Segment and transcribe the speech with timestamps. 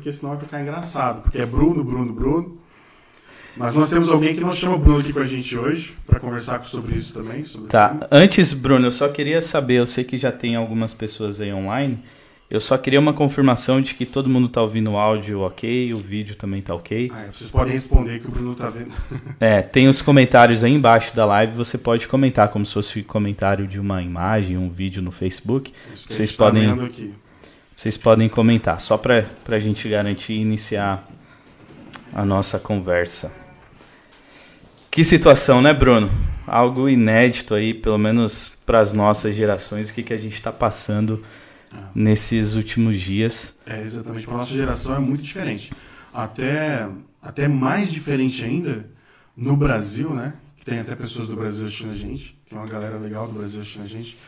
[0.00, 1.22] porque senão vai ficar engraçado.
[1.22, 2.58] Porque é Bruno, Bruno, Bruno.
[3.54, 6.64] Mas nós temos alguém que não chama Bruno aqui com a gente hoje, para conversar
[6.64, 7.44] sobre isso também.
[7.44, 11.40] Sobre tá, antes, Bruno, eu só queria saber, eu sei que já tem algumas pessoas
[11.40, 11.98] aí online,
[12.48, 15.98] eu só queria uma confirmação de que todo mundo tá ouvindo o áudio ok, o
[15.98, 17.10] vídeo também tá ok.
[17.12, 18.92] Ah, vocês podem responder que o Bruno tá vendo.
[19.38, 23.66] é, tem os comentários aí embaixo da live, você pode comentar como se fosse comentário
[23.66, 25.72] de uma imagem, um vídeo no Facebook.
[25.92, 26.86] Vocês tá podem tá
[27.80, 31.02] vocês podem comentar, só para a gente garantir iniciar
[32.12, 33.32] a nossa conversa.
[34.90, 36.10] Que situação, né, Bruno?
[36.46, 40.52] Algo inédito aí, pelo menos para as nossas gerações, o que, que a gente está
[40.52, 41.24] passando
[41.94, 43.58] nesses últimos dias.
[43.64, 44.26] É, exatamente.
[44.26, 45.72] Para a nossa geração é muito diferente.
[46.12, 46.86] Até,
[47.22, 48.90] até mais diferente ainda
[49.34, 50.34] no Brasil, né?
[50.58, 53.38] Que tem até pessoas do Brasil assistindo a gente, que é uma galera legal do
[53.38, 54.18] Brasil assistindo a gente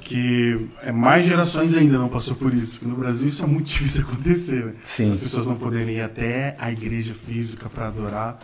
[0.00, 2.86] que é, mais gerações ainda não passou por isso.
[2.86, 4.74] No Brasil isso é muito difícil acontecer, né?
[4.82, 5.08] Sim.
[5.08, 8.38] As pessoas não poderem ir até a igreja física para adorar.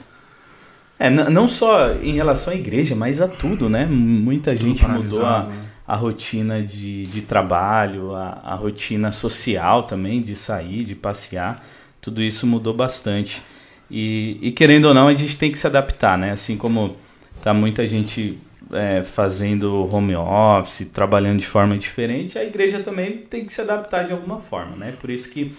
[0.99, 3.87] É, não só em relação à igreja, mas a tudo, né?
[3.87, 5.55] Muita tudo gente mudou a, né?
[5.89, 11.65] a rotina de, de trabalho, a, a rotina social também, de sair, de passear.
[12.03, 13.43] Tudo isso mudou bastante.
[13.91, 16.33] E, e querendo ou não, a gente tem que se adaptar, né?
[16.33, 16.97] Assim como
[17.43, 18.39] tá muita gente
[18.73, 24.05] é, fazendo home office, trabalhando de forma diferente, a igreja também tem que se adaptar
[24.07, 24.95] de alguma forma, né?
[25.01, 25.55] Por isso que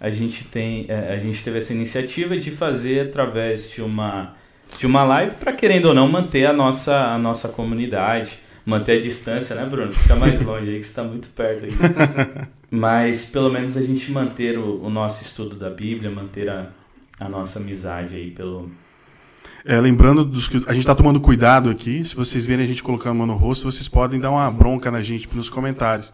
[0.00, 4.34] a gente tem, é, a gente teve essa iniciativa de fazer através de uma
[4.78, 9.00] de uma live para querendo ou não manter a nossa a nossa comunidade, manter a
[9.00, 9.92] distância, né, Bruno?
[9.92, 11.72] Fica mais longe aí que está muito perto aí.
[12.70, 16.70] Mas pelo menos a gente manter o, o nosso estudo da Bíblia, manter a,
[17.20, 18.70] a nossa amizade aí pelo
[19.64, 22.04] é, lembrando dos que a gente está tomando cuidado aqui.
[22.04, 24.90] Se vocês verem a gente colocando a mão no rosto, vocês podem dar uma bronca
[24.90, 26.12] na gente nos comentários.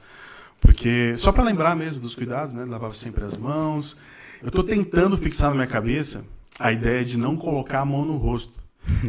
[0.61, 2.65] Porque, só para lembrar mesmo dos cuidados, né?
[2.65, 3.97] Lavar sempre as mãos.
[4.43, 6.25] Eu estou tentando fixar na minha cabeça
[6.59, 8.61] a ideia de não colocar a mão no rosto.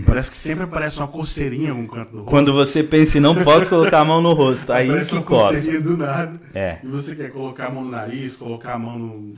[0.05, 2.29] Parece que sempre aparece uma coceirinha em algum canto do rosto.
[2.29, 5.23] Quando você pensa em não posso colocar a mão no rosto, aí aparece que uma
[5.23, 5.53] coça.
[5.53, 6.41] coceirinha do nada.
[6.53, 6.79] É.
[6.83, 9.33] E você quer colocar a mão no nariz, colocar a mão no,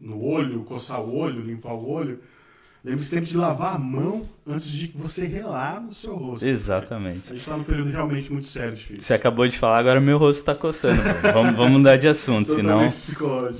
[0.00, 2.20] no olho, coçar o olho, limpar o olho.
[2.84, 6.44] Lembre sempre de lavar a mão antes de você relar no seu rosto.
[6.44, 7.20] Exatamente.
[7.26, 9.02] A gente está num período realmente muito sério, difícil.
[9.02, 11.00] Você acabou de falar, agora meu rosto está coçando.
[11.32, 12.80] vamos, vamos mudar de assunto, senão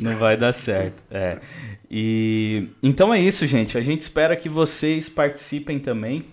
[0.01, 1.01] não vai dar certo.
[1.09, 1.39] É.
[1.89, 3.79] E então é isso, gente.
[3.79, 6.25] A gente espera que vocês participem também.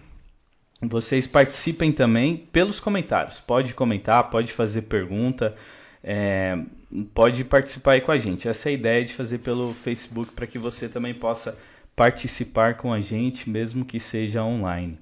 [0.82, 3.40] Vocês participem também pelos comentários.
[3.40, 5.54] Pode comentar, pode fazer pergunta.
[6.04, 6.58] É,
[7.14, 8.48] pode participar aí com a gente.
[8.48, 11.56] Essa é a ideia de fazer pelo Facebook para que você também possa
[12.00, 14.98] participar com a gente, mesmo que seja online.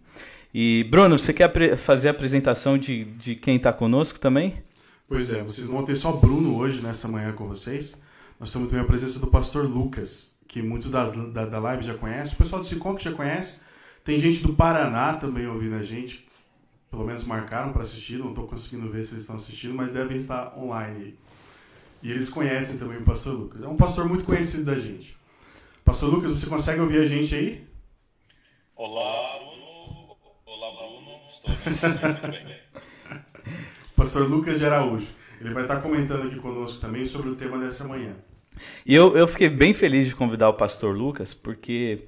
[0.52, 4.64] E, Bruno, você quer fazer a apresentação de, de quem está conosco também?
[5.08, 8.02] Pois é, vocês vão ter só Bruno hoje, nessa manhã com vocês.
[8.40, 11.94] Nós temos também a presença do pastor Lucas, que muitos das, da, da live já
[11.94, 12.34] conhecem.
[12.34, 13.62] O pessoal do Sicom que já conhece.
[14.04, 16.28] Tem gente do Paraná também ouvindo a gente.
[16.90, 18.18] Pelo menos marcaram para assistir.
[18.18, 21.14] Não estou conseguindo ver se eles estão assistindo, mas devem estar online.
[22.02, 23.62] E eles conhecem também o pastor Lucas.
[23.62, 25.17] É um pastor muito conhecido da gente.
[25.88, 27.66] Pastor Lucas, você consegue ouvir a gente aí?
[28.76, 30.18] Olá, Bruno.
[30.46, 31.12] Olá, Bruno.
[31.32, 32.58] Estou ouvindo muito bem.
[33.96, 35.08] Pastor Lucas de Araújo.
[35.40, 38.12] Ele vai estar comentando aqui conosco também sobre o tema dessa manhã.
[38.86, 42.00] E eu, eu fiquei bem feliz de convidar o pastor Lucas, porque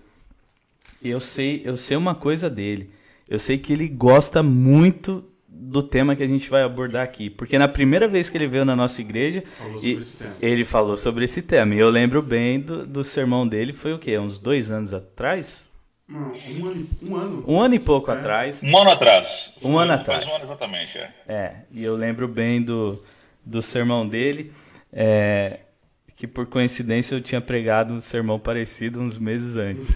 [1.01, 2.91] eu sei, eu sei uma coisa dele.
[3.29, 5.23] Eu sei que ele gosta muito
[5.59, 7.29] do tema que a gente vai abordar aqui.
[7.29, 9.81] Porque na primeira vez que ele veio na nossa igreja, falou
[10.41, 11.75] ele falou sobre esse tema.
[11.75, 14.17] E eu lembro bem do, do sermão dele, foi o quê?
[14.17, 15.69] Uns dois anos atrás?
[16.07, 16.89] Não, um ano.
[17.01, 18.15] Um ano, um ano e pouco é.
[18.15, 18.63] atrás.
[18.63, 19.53] Um ano atrás.
[19.61, 20.23] Um ano atrás.
[20.23, 21.13] Faz um ano exatamente, é.
[21.27, 23.03] É, e eu lembro bem do,
[23.45, 24.51] do sermão dele.
[24.91, 25.59] É,
[26.19, 29.95] que por coincidência eu tinha pregado um sermão parecido uns meses antes.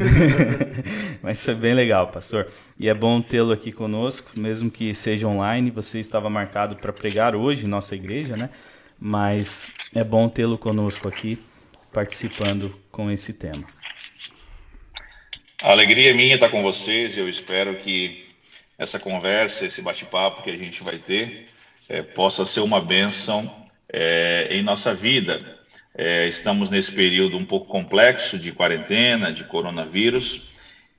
[1.21, 2.47] Mas foi bem legal, pastor.
[2.79, 5.69] E é bom tê-lo aqui conosco, mesmo que seja online.
[5.71, 8.49] Você estava marcado para pregar hoje em nossa igreja, né?
[8.97, 11.37] Mas é bom tê-lo conosco aqui,
[11.91, 13.61] participando com esse tema.
[15.61, 18.23] A alegria é minha estar com vocês e eu espero que
[18.77, 21.49] essa conversa, esse bate-papo que a gente vai ter,
[21.89, 23.53] é, possa ser uma bênção
[23.91, 25.61] é, em nossa vida
[25.95, 30.41] é, estamos nesse período um pouco complexo de quarentena, de coronavírus,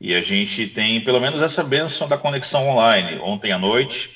[0.00, 3.18] e a gente tem pelo menos essa benção da conexão online.
[3.20, 4.10] Ontem à noite,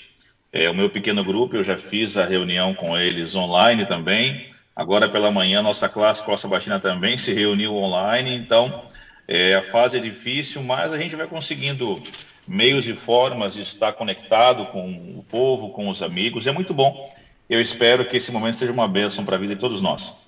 [0.53, 4.47] é, o meu pequeno grupo, eu já fiz a reunião com eles online também.
[4.75, 8.35] Agora pela manhã, nossa classe Costa Batina também se reuniu online.
[8.35, 8.85] Então,
[9.27, 12.01] é, a fase é difícil, mas a gente vai conseguindo
[12.47, 14.89] meios e formas de estar conectado com
[15.19, 16.47] o povo, com os amigos.
[16.47, 17.13] É muito bom.
[17.51, 20.28] Eu espero que esse momento seja uma bênção para a vida de todos nós.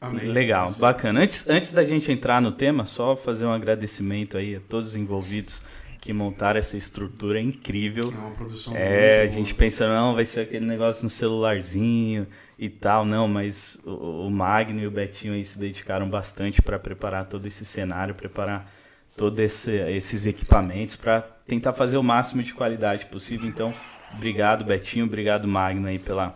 [0.00, 0.26] Amém.
[0.26, 1.20] Legal, bacana.
[1.20, 4.96] Antes, antes da gente entrar no tema, só fazer um agradecimento aí a todos os
[4.96, 5.62] envolvidos
[6.00, 8.04] que montaram essa estrutura incrível.
[8.04, 12.26] É uma produção É, a gente pensa, não, vai ser aquele negócio no celularzinho
[12.58, 16.78] e tal, não, mas o, o Magno e o Betinho aí se dedicaram bastante para
[16.78, 18.72] preparar todo esse cenário, preparar
[19.16, 23.46] todos esse, esses equipamentos para tentar fazer o máximo de qualidade possível.
[23.48, 23.74] Então,
[24.14, 26.34] obrigado Betinho, obrigado Magno aí pela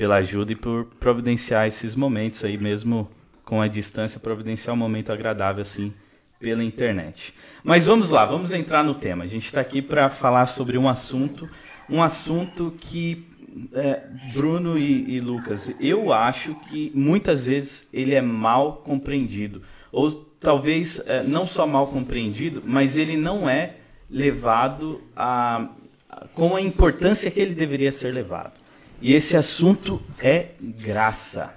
[0.00, 3.06] pela ajuda e por providenciar esses momentos aí mesmo
[3.44, 5.92] com a distância, providenciar um momento agradável assim
[6.38, 7.34] pela internet.
[7.62, 9.24] Mas vamos lá, vamos entrar no tema.
[9.24, 11.46] A gente está aqui para falar sobre um assunto,
[11.86, 13.26] um assunto que
[13.74, 14.00] é,
[14.32, 19.60] Bruno e, e, Lucas, eu acho que muitas vezes ele é mal compreendido
[19.92, 20.10] ou
[20.40, 23.76] talvez é, não só mal compreendido, mas ele não é
[24.08, 25.68] levado a,
[26.08, 28.59] a, com a importância que ele deveria ser levado.
[29.00, 31.54] E esse assunto é graça.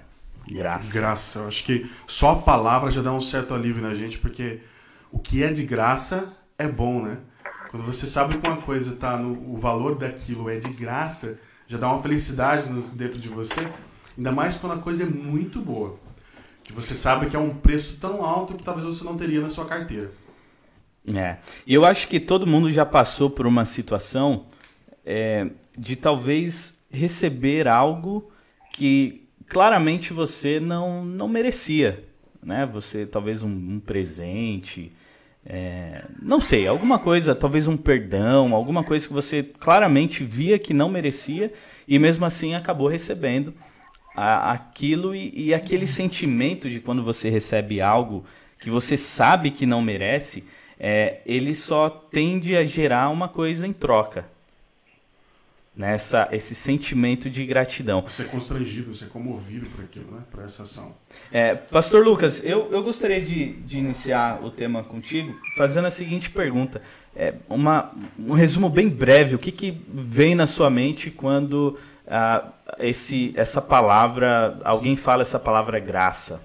[0.48, 0.92] Graça.
[0.92, 1.38] Graça.
[1.40, 4.60] Eu acho que só a palavra já dá um certo alívio na gente, porque
[5.12, 7.18] o que é de graça é bom, né?
[7.70, 11.76] Quando você sabe que uma coisa tá no o valor daquilo é de graça, já
[11.76, 13.60] dá uma felicidade no, dentro de você.
[14.16, 15.98] Ainda mais quando a coisa é muito boa.
[16.62, 19.50] Que você sabe que é um preço tão alto que talvez você não teria na
[19.50, 20.10] sua carteira.
[21.12, 21.36] É.
[21.66, 24.46] E eu acho que todo mundo já passou por uma situação
[25.04, 28.30] é, de talvez receber algo
[28.72, 32.04] que claramente você não, não merecia.
[32.42, 32.66] Né?
[32.72, 34.92] Você, talvez um, um presente,
[35.46, 40.72] é, não sei, alguma coisa, talvez um perdão, alguma coisa que você claramente via que
[40.72, 41.52] não merecia
[41.86, 43.54] e mesmo assim acabou recebendo
[44.16, 48.24] a, aquilo e, e aquele sentimento de quando você recebe algo
[48.60, 50.48] que você sabe que não merece,
[50.80, 54.33] é, ele só tende a gerar uma coisa em troca
[55.76, 58.02] nessa esse sentimento de gratidão.
[58.02, 60.22] Você é constrangido, você é comovido por aquilo, né?
[60.30, 60.94] Por essa ação.
[61.32, 66.30] É, Pastor Lucas, eu, eu gostaria de, de iniciar o tema contigo fazendo a seguinte
[66.30, 66.80] pergunta.
[67.16, 72.48] É, uma, um resumo bem breve, o que, que vem na sua mente quando ah,
[72.78, 76.40] esse, essa palavra, alguém fala essa palavra graça?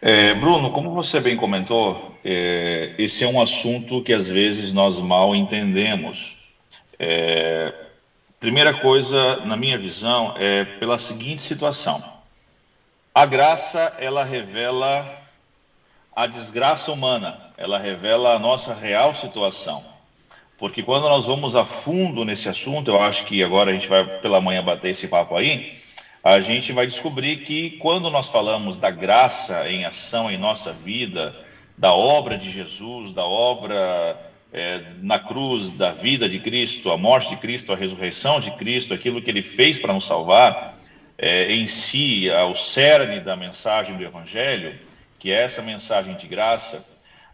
[0.00, 5.00] É, Bruno, como você bem comentou, é, esse é um assunto que às vezes nós
[5.00, 6.43] mal entendemos.
[7.06, 7.74] É,
[8.40, 12.02] primeira coisa, na minha visão, é pela seguinte situação:
[13.14, 15.04] a graça ela revela
[16.16, 19.84] a desgraça humana, ela revela a nossa real situação.
[20.56, 24.02] Porque quando nós vamos a fundo nesse assunto, eu acho que agora a gente vai
[24.20, 25.74] pela manhã bater esse papo aí,
[26.22, 31.36] a gente vai descobrir que quando nós falamos da graça em ação em nossa vida,
[31.76, 34.23] da obra de Jesus, da obra
[34.54, 38.94] é, na cruz da vida de Cristo, a morte de Cristo, a ressurreição de Cristo,
[38.94, 40.78] aquilo que ele fez para nos salvar,
[41.18, 44.78] é, em si, ao cerne da mensagem do Evangelho,
[45.18, 46.86] que é essa mensagem de graça,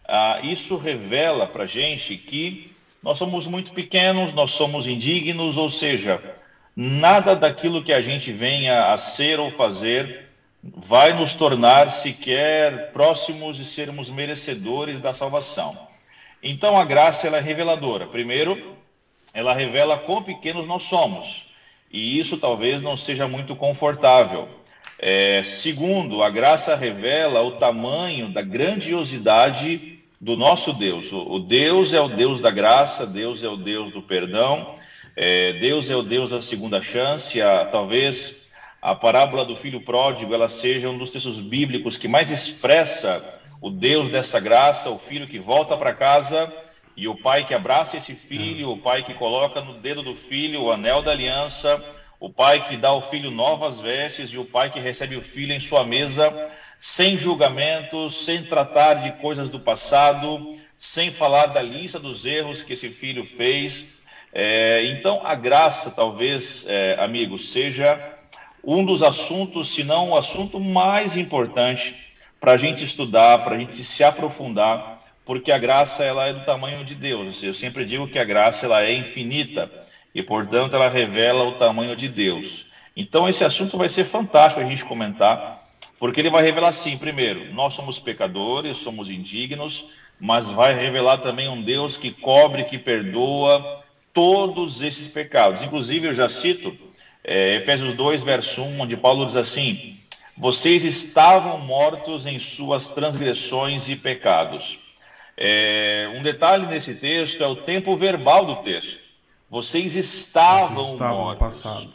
[0.08, 2.70] ah, isso revela para a gente que
[3.02, 6.22] nós somos muito pequenos, nós somos indignos, ou seja,
[6.74, 10.26] nada daquilo que a gente venha a ser ou fazer
[10.62, 15.89] vai nos tornar sequer próximos de sermos merecedores da salvação.
[16.42, 18.06] Então a graça ela é reveladora.
[18.06, 18.76] Primeiro,
[19.32, 21.46] ela revela quão pequenos nós somos.
[21.92, 24.48] E isso talvez não seja muito confortável.
[24.98, 31.10] É, segundo, a graça revela o tamanho da grandiosidade do nosso Deus.
[31.12, 34.74] O, Deus é o Deus da graça, Deus é o Deus do perdão,
[35.16, 37.40] é, Deus é o Deus da segunda chance.
[37.40, 38.50] A, talvez
[38.82, 43.70] a parábola do filho pródigo ela seja um dos textos bíblicos que mais expressa o
[43.70, 46.52] Deus dessa graça, o filho que volta para casa
[46.96, 50.62] e o pai que abraça esse filho, o pai que coloca no dedo do filho
[50.62, 51.82] o anel da aliança,
[52.18, 55.52] o pai que dá ao filho novas vestes e o pai que recebe o filho
[55.52, 60.48] em sua mesa, sem julgamentos, sem tratar de coisas do passado,
[60.78, 64.00] sem falar da lista dos erros que esse filho fez.
[64.32, 68.00] É, então, a graça, talvez, é, amigos, seja
[68.64, 72.09] um dos assuntos, se não o assunto mais importante
[72.40, 76.44] para a gente estudar, para a gente se aprofundar, porque a graça ela é do
[76.44, 77.42] tamanho de Deus.
[77.42, 79.70] Eu sempre digo que a graça ela é infinita
[80.14, 82.66] e, portanto, ela revela o tamanho de Deus.
[82.96, 85.60] Então, esse assunto vai ser fantástico a gente comentar,
[85.98, 91.48] porque ele vai revelar, sim, primeiro, nós somos pecadores, somos indignos, mas vai revelar também
[91.48, 93.82] um Deus que cobre, que perdoa
[94.12, 95.62] todos esses pecados.
[95.62, 96.76] Inclusive, eu já cito
[97.22, 99.99] é, Efésios 2, verso 1, onde Paulo diz assim:
[100.40, 104.78] vocês estavam mortos em suas transgressões e pecados.
[105.36, 109.00] É, um detalhe nesse texto é o tempo verbal do texto.
[109.50, 111.62] Vocês estavam, Vocês estavam mortos.
[111.62, 111.92] Passado.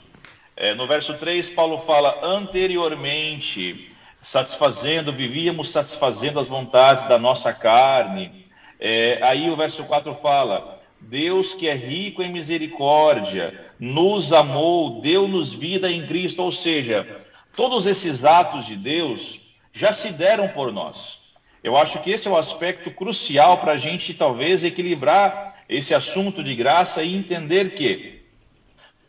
[0.56, 3.90] É, no verso 3, Paulo fala anteriormente,
[4.22, 8.46] satisfazendo, vivíamos satisfazendo as vontades da nossa carne.
[8.80, 15.52] É, aí o verso 4 fala: Deus que é rico em misericórdia, nos amou, deu-nos
[15.52, 17.25] vida em Cristo, ou seja,
[17.56, 19.40] todos esses atos de Deus
[19.72, 21.20] já se deram por nós.
[21.64, 26.44] Eu acho que esse é o aspecto crucial para a gente talvez equilibrar esse assunto
[26.44, 28.24] de graça e entender que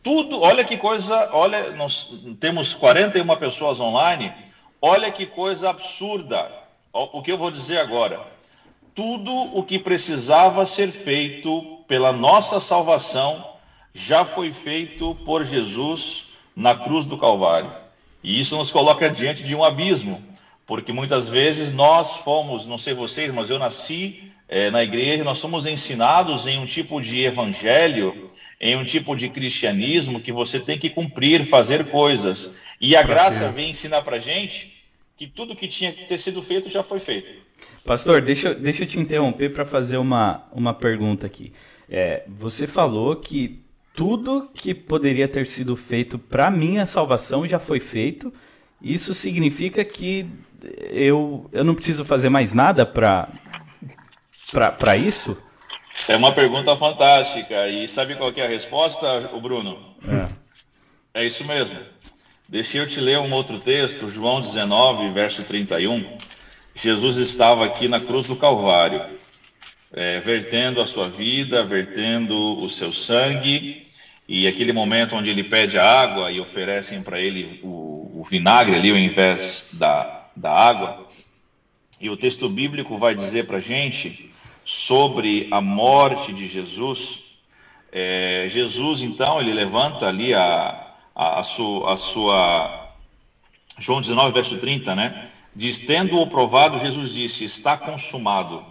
[0.01, 4.33] tudo, olha que coisa, olha, nós temos 41 pessoas online,
[4.81, 6.49] olha que coisa absurda.
[6.93, 8.25] O que eu vou dizer agora?
[8.95, 13.53] Tudo o que precisava ser feito pela nossa salvação
[13.93, 17.86] já foi feito por Jesus na cruz do Calvário.
[18.23, 20.21] E isso nos coloca diante de um abismo,
[20.65, 25.37] porque muitas vezes nós fomos, não sei vocês, mas eu nasci é, na igreja, nós
[25.37, 28.27] somos ensinados em um tipo de evangelho
[28.59, 32.59] em um tipo de cristianismo que você tem que cumprir, fazer coisas.
[32.81, 34.73] E a graça vem ensinar para gente
[35.15, 37.31] que tudo que tinha que ter sido feito já foi feito.
[37.85, 41.53] Pastor, deixa, deixa eu te interromper para fazer uma, uma pergunta aqui.
[41.89, 43.61] É, você falou que
[43.97, 48.31] tudo que poderia ter sido feito para minha salvação já foi feito.
[48.79, 50.23] Isso significa que
[50.91, 53.27] eu, eu não preciso fazer mais nada para
[54.95, 55.35] isso?
[56.07, 57.67] É uma pergunta fantástica.
[57.69, 59.79] E sabe qual é a resposta, o Bruno?
[60.07, 61.21] É.
[61.21, 61.79] é isso mesmo.
[62.47, 66.17] Deixa eu te ler um outro texto, João 19, verso 31.
[66.75, 69.01] Jesus estava aqui na cruz do Calvário,
[69.91, 73.86] é, vertendo a sua vida, vertendo o seu sangue,
[74.27, 78.75] e aquele momento onde ele pede a água e oferecem para ele o, o, vinagre
[78.75, 81.05] ali ao invés da, da água.
[82.01, 84.29] E o texto bíblico vai dizer para a gente
[84.65, 87.37] sobre a morte de Jesus,
[87.91, 92.87] é, Jesus então ele levanta ali a, a, a, sua, a sua
[93.79, 95.29] João 19, verso 30, né?
[95.55, 98.63] Diz: Tendo-o provado, Jesus disse: Está consumado.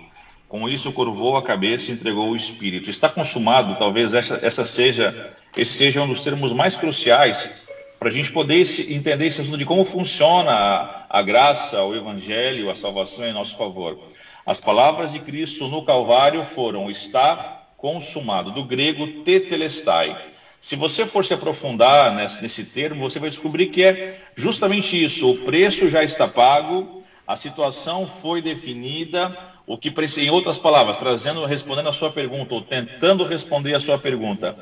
[0.48, 2.88] Com isso, curvou a cabeça e entregou o espírito.
[2.88, 7.66] Está consumado, talvez essa, essa seja, esse seja um dos termos mais cruciais
[7.98, 12.70] para a gente poder entender esse assunto de como funciona a, a graça, o evangelho,
[12.70, 13.98] a salvação em nosso favor.
[14.44, 20.16] As palavras de Cristo no Calvário foram: está consumado, do grego tetelestai.
[20.60, 25.30] Se você for se aprofundar nesse, nesse termo, você vai descobrir que é justamente isso:
[25.30, 29.36] o preço já está pago, a situação foi definida,
[29.66, 33.98] o que em outras palavras, trazendo, respondendo a sua pergunta ou tentando responder a sua
[33.98, 34.56] pergunta,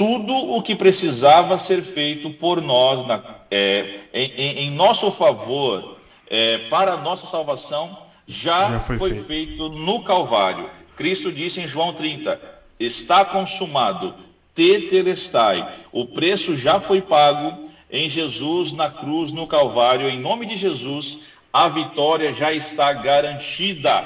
[0.00, 6.56] tudo o que precisava ser feito por nós na, é, em, em, nosso favor é,
[6.70, 9.26] para a nossa salvação já, já foi, foi feito.
[9.26, 10.70] feito no Calvário.
[10.96, 12.40] Cristo disse em João 30:
[12.78, 14.14] está consumado,
[14.54, 15.70] tetelestai.
[15.92, 20.08] O preço já foi pago em Jesus na cruz no Calvário.
[20.08, 21.18] Em nome de Jesus,
[21.52, 24.02] a vitória já está garantida.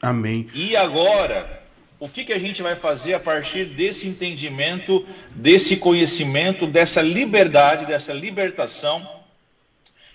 [0.00, 0.48] Amém.
[0.54, 1.63] E agora,
[1.98, 7.86] o que, que a gente vai fazer a partir desse entendimento, desse conhecimento, dessa liberdade,
[7.86, 9.08] dessa libertação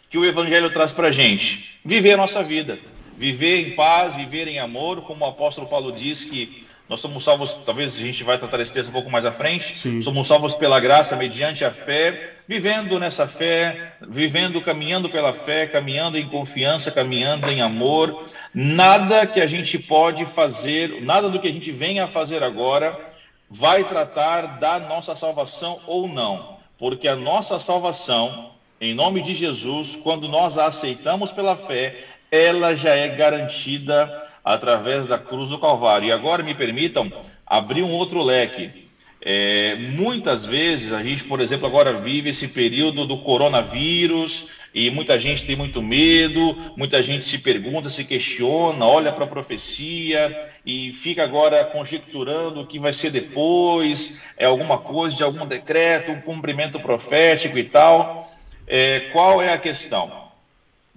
[0.10, 1.80] que o Evangelho traz para a gente?
[1.86, 2.80] Viver a nossa vida
[3.20, 7.53] viver em paz, viver em amor, como o apóstolo Paulo diz que nós somos salvos,
[7.63, 10.01] talvez a gente vai tratar esse texto um pouco mais à frente, Sim.
[10.01, 16.17] somos salvos pela graça mediante a fé, vivendo nessa fé, vivendo, caminhando pela fé, caminhando
[16.17, 18.25] em confiança, caminhando em amor.
[18.51, 23.00] Nada que a gente pode fazer, nada do que a gente venha a fazer agora
[23.48, 28.50] vai tratar da nossa salvação ou não, porque a nossa salvação,
[28.81, 31.96] em nome de Jesus, quando nós a aceitamos pela fé,
[32.31, 36.08] ela já é garantida através da cruz do Calvário.
[36.08, 37.12] E agora me permitam
[37.46, 38.88] abrir um outro leque.
[39.22, 45.19] É, muitas vezes a gente, por exemplo, agora vive esse período do coronavírus e muita
[45.19, 50.93] gente tem muito medo, muita gente se pergunta, se questiona, olha para a profecia e
[50.93, 56.22] fica agora conjecturando o que vai ser depois, é alguma coisa de algum decreto, um
[56.22, 58.25] cumprimento profético e tal.
[58.65, 60.29] É, qual é a questão?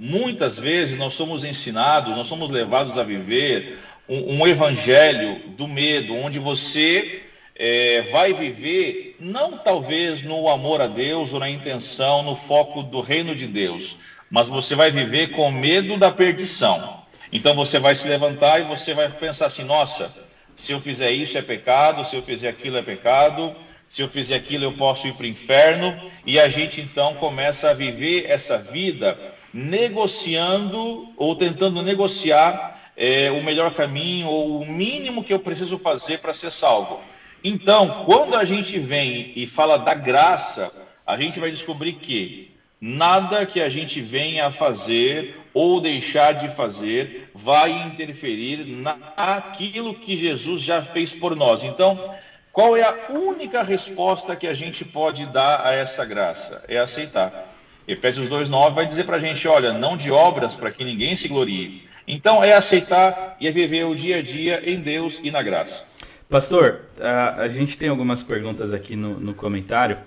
[0.04, 3.78] Muitas vezes nós somos ensinados, nós somos levados a viver
[4.09, 7.23] um, um evangelho do medo, onde você
[7.54, 13.00] é, vai viver, não talvez no amor a Deus ou na intenção, no foco do
[13.00, 13.97] reino de Deus,
[14.28, 16.99] mas você vai viver com medo da perdição.
[17.32, 20.12] Então você vai se levantar e você vai pensar assim: nossa,
[20.52, 23.54] se eu fizer isso é pecado, se eu fizer aquilo é pecado,
[23.87, 27.71] se eu fizer aquilo eu posso ir para o inferno, e a gente então começa
[27.71, 29.16] a viver essa vida
[29.52, 36.18] negociando ou tentando negociar é, o melhor caminho ou o mínimo que eu preciso fazer
[36.21, 37.00] para ser salvo.
[37.44, 40.71] Então, quando a gente vem e fala da graça,
[41.06, 46.49] a gente vai descobrir que nada que a gente venha a fazer ou deixar de
[46.49, 51.64] fazer vai interferir naquilo que Jesus já fez por nós.
[51.64, 52.14] Então,
[52.52, 56.64] qual é a única resposta que a gente pode dar a essa graça?
[56.68, 57.51] É aceitar.
[57.87, 61.29] Efésios 2,9 vai dizer para a gente: olha, não de obras para que ninguém se
[61.29, 61.83] glorie.
[62.07, 65.87] Então, é aceitar e é viver o dia a dia em Deus e na graça.
[66.29, 69.99] Pastor, a, a gente tem algumas perguntas aqui no, no comentário.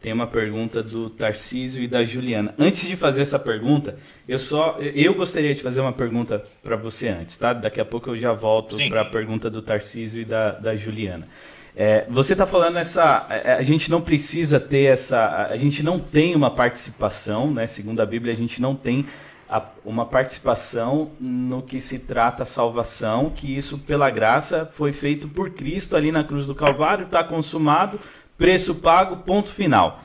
[0.00, 2.54] Tem uma pergunta do Tarcísio e da Juliana.
[2.58, 3.98] Antes de fazer essa pergunta,
[4.28, 7.54] eu só eu gostaria de fazer uma pergunta para você antes, tá?
[7.54, 11.26] Daqui a pouco eu já volto para a pergunta do Tarcísio e da, da Juliana.
[11.76, 13.26] É, você está falando essa.
[13.28, 15.48] A, a gente não precisa ter essa.
[15.50, 17.66] A gente não tem uma participação, né?
[17.66, 19.06] Segundo a Bíblia, a gente não tem
[19.48, 25.28] a, uma participação no que se trata a salvação, que isso, pela graça, foi feito
[25.28, 27.98] por Cristo ali na cruz do Calvário, está consumado,
[28.38, 30.00] preço pago, ponto final.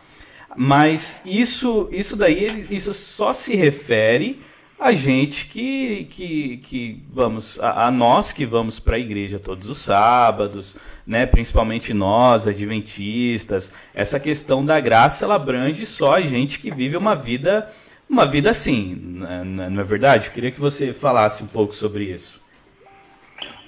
[0.56, 4.42] Mas isso, isso daí, isso só se refere
[4.80, 9.70] a gente que, que, que vamos, a, a nós que vamos para a igreja todos
[9.70, 16.60] os sábados, né, principalmente nós, adventistas, essa questão da graça, ela abrange só a gente
[16.60, 17.70] que vive uma vida,
[18.10, 20.28] uma vida assim, né, né, não é verdade?
[20.28, 22.40] Eu queria que você falasse um pouco sobre isso.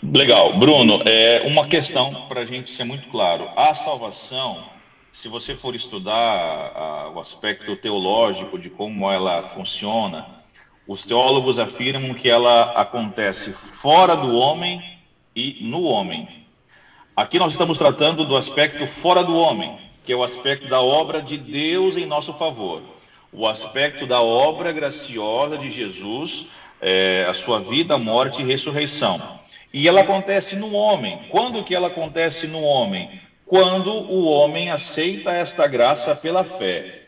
[0.02, 0.54] Legal.
[0.58, 3.50] Bruno, é uma questão para a gente ser muito claro.
[3.56, 4.66] A salvação,
[5.12, 10.41] se você for estudar a, o aspecto teológico de como ela funciona,
[10.88, 14.82] os teólogos afirmam que ela acontece fora do homem
[15.36, 16.28] e no homem.
[17.16, 21.22] Aqui nós estamos tratando do aspecto fora do homem, que é o aspecto da obra
[21.22, 22.82] de Deus em nosso favor,
[23.32, 26.48] o aspecto da obra graciosa de Jesus,
[26.82, 29.22] é, a sua vida, morte e ressurreição.
[29.74, 31.28] E ela acontece no homem.
[31.30, 33.22] Quando que ela acontece no homem?
[33.46, 37.04] Quando o homem aceita esta graça pela fé.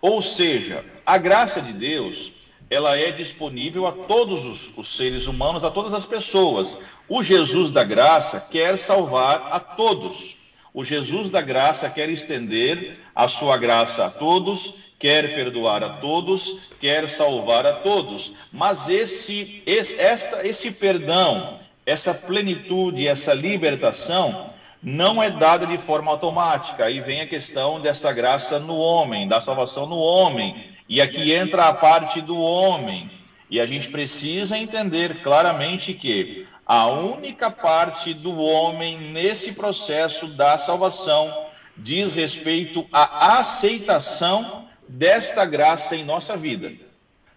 [0.00, 2.32] Ou seja, a graça de Deus
[2.70, 6.78] ela é disponível a todos os, os, seres humanos, a todas as pessoas.
[7.08, 10.36] O Jesus da graça quer salvar a todos.
[10.74, 16.56] O Jesus da graça quer estender a sua graça a todos, quer perdoar a todos,
[16.78, 18.32] quer salvar a todos.
[18.52, 24.50] Mas esse, esse, esta, esse perdão, essa plenitude, essa libertação
[24.82, 26.84] não é dada de forma automática.
[26.84, 31.66] Aí vem a questão dessa graça no homem, da salvação no homem e aqui entra
[31.66, 33.10] a parte do homem.
[33.50, 40.58] E a gente precisa entender claramente que a única parte do homem nesse processo da
[40.58, 41.46] salvação
[41.76, 46.72] diz respeito à aceitação desta graça em nossa vida.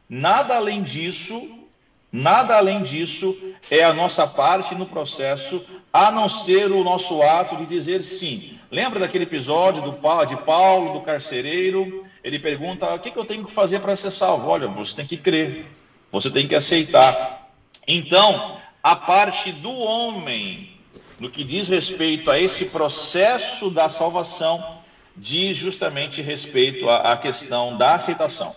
[0.10, 1.68] Nada além disso,
[2.12, 3.38] nada além disso
[3.70, 8.58] é a nossa parte no processo, a não ser o nosso ato de dizer sim.
[8.70, 9.92] Lembra daquele episódio do,
[10.26, 14.12] de Paulo, do carcereiro, ele pergunta: o que, que eu tenho que fazer para ser
[14.12, 14.48] salvo?
[14.48, 15.66] Olha, você tem que crer,
[16.12, 17.50] você tem que aceitar.
[17.88, 20.72] Então, a parte do homem,
[21.20, 24.82] no que diz respeito a esse processo da salvação,
[25.16, 28.54] diz justamente respeito à, questão da aceitação.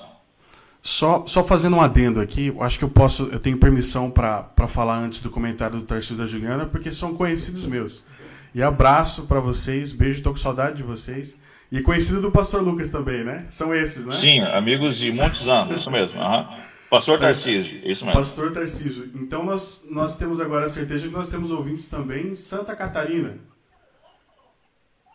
[0.83, 4.99] Só, só fazendo um adendo aqui, acho que eu posso, eu tenho permissão para falar
[4.99, 8.05] antes do comentário do Tarcísio da Juliana, porque são conhecidos meus.
[8.55, 11.41] E abraço para vocês, beijo, tô com saudade de vocês.
[11.71, 13.47] E conhecido do pastor Lucas também, né?
[13.49, 14.21] São esses, né?
[14.21, 16.21] Sim, amigos de muitos anos, isso mesmo.
[16.21, 16.47] Uhum.
[16.89, 18.21] Pastor Tarcísio, isso mesmo.
[18.21, 19.11] Pastor Tarcísio.
[19.17, 23.39] Então nós, nós temos agora a certeza que nós temos ouvintes também em Santa Catarina.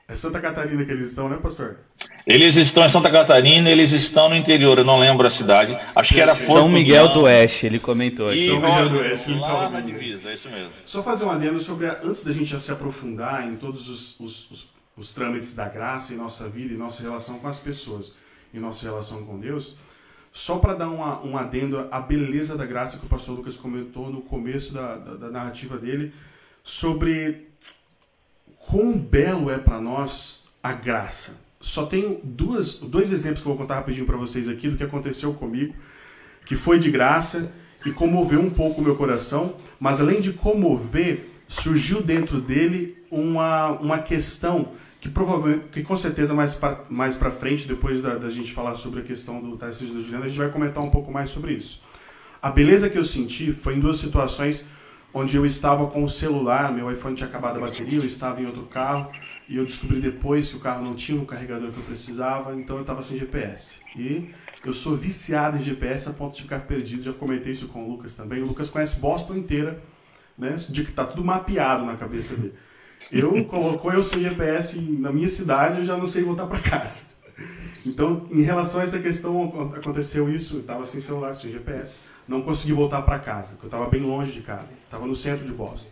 [0.09, 1.77] É Santa Catarina que eles estão, né, pastor?
[2.25, 5.77] Eles estão em Santa Catarina, eles estão no interior, eu não lembro a cidade.
[5.95, 8.33] Acho que era São Miguel do Oeste, ele comentou.
[8.33, 10.71] E São Miguel do Oeste, lá então, na divisa, é isso mesmo.
[10.83, 14.19] Só fazer um adendo sobre, a, antes da gente já se aprofundar em todos os,
[14.19, 18.15] os, os os trâmites da graça em nossa vida, em nossa relação com as pessoas,
[18.53, 19.77] em nossa relação com Deus,
[20.31, 24.11] só para dar uma, um adendo à beleza da graça que o pastor Lucas comentou
[24.11, 26.13] no começo da, da, da narrativa dele,
[26.61, 27.47] sobre
[28.57, 31.39] quão belo é para nós a graça.
[31.61, 34.83] Só tenho duas, dois exemplos que eu vou contar rapidinho para vocês aqui do que
[34.83, 35.73] aconteceu comigo,
[36.45, 37.51] que foi de graça
[37.85, 43.71] e comoveu um pouco o meu coração, mas além de comover, surgiu dentro dele uma,
[43.79, 48.29] uma questão que provavelmente, que com certeza mais para mais para frente, depois da, da,
[48.29, 51.11] gente falar sobre a questão do Tarcísio da Juliana, a gente vai comentar um pouco
[51.11, 51.81] mais sobre isso.
[52.41, 54.67] A beleza que eu senti foi em duas situações
[55.13, 58.45] onde eu estava com o celular, meu iPhone tinha acabado a bateria, eu estava em
[58.45, 59.11] outro carro
[59.47, 62.75] e eu descobri depois que o carro não tinha o carregador que eu precisava, então
[62.75, 63.79] eu estava sem GPS.
[63.95, 64.29] E
[64.65, 67.89] eu sou viciado em GPS a ponto de ficar perdido, já comentei isso com o
[67.89, 68.41] Lucas também.
[68.41, 69.81] O Lucas conhece Boston inteira,
[70.37, 70.55] né?
[70.69, 72.53] De que tá tudo mapeado na cabeça dele.
[73.11, 77.03] Eu colocou eu sem GPS na minha cidade, eu já não sei voltar para casa.
[77.85, 82.41] Então, em relação a essa questão, aconteceu isso, eu estava sem celular, sem GPS, não
[82.41, 85.53] consegui voltar para casa, porque eu estava bem longe de casa, estava no centro de
[85.53, 85.89] Boston.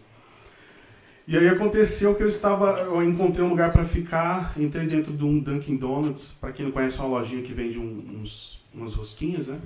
[1.27, 5.25] E aí aconteceu que eu estava, eu encontrei um lugar para ficar, entrei dentro de
[5.25, 9.47] um Dunkin' Donuts, para quem não conhece, é uma lojinha que vende uns, umas rosquinhas,
[9.47, 9.59] né?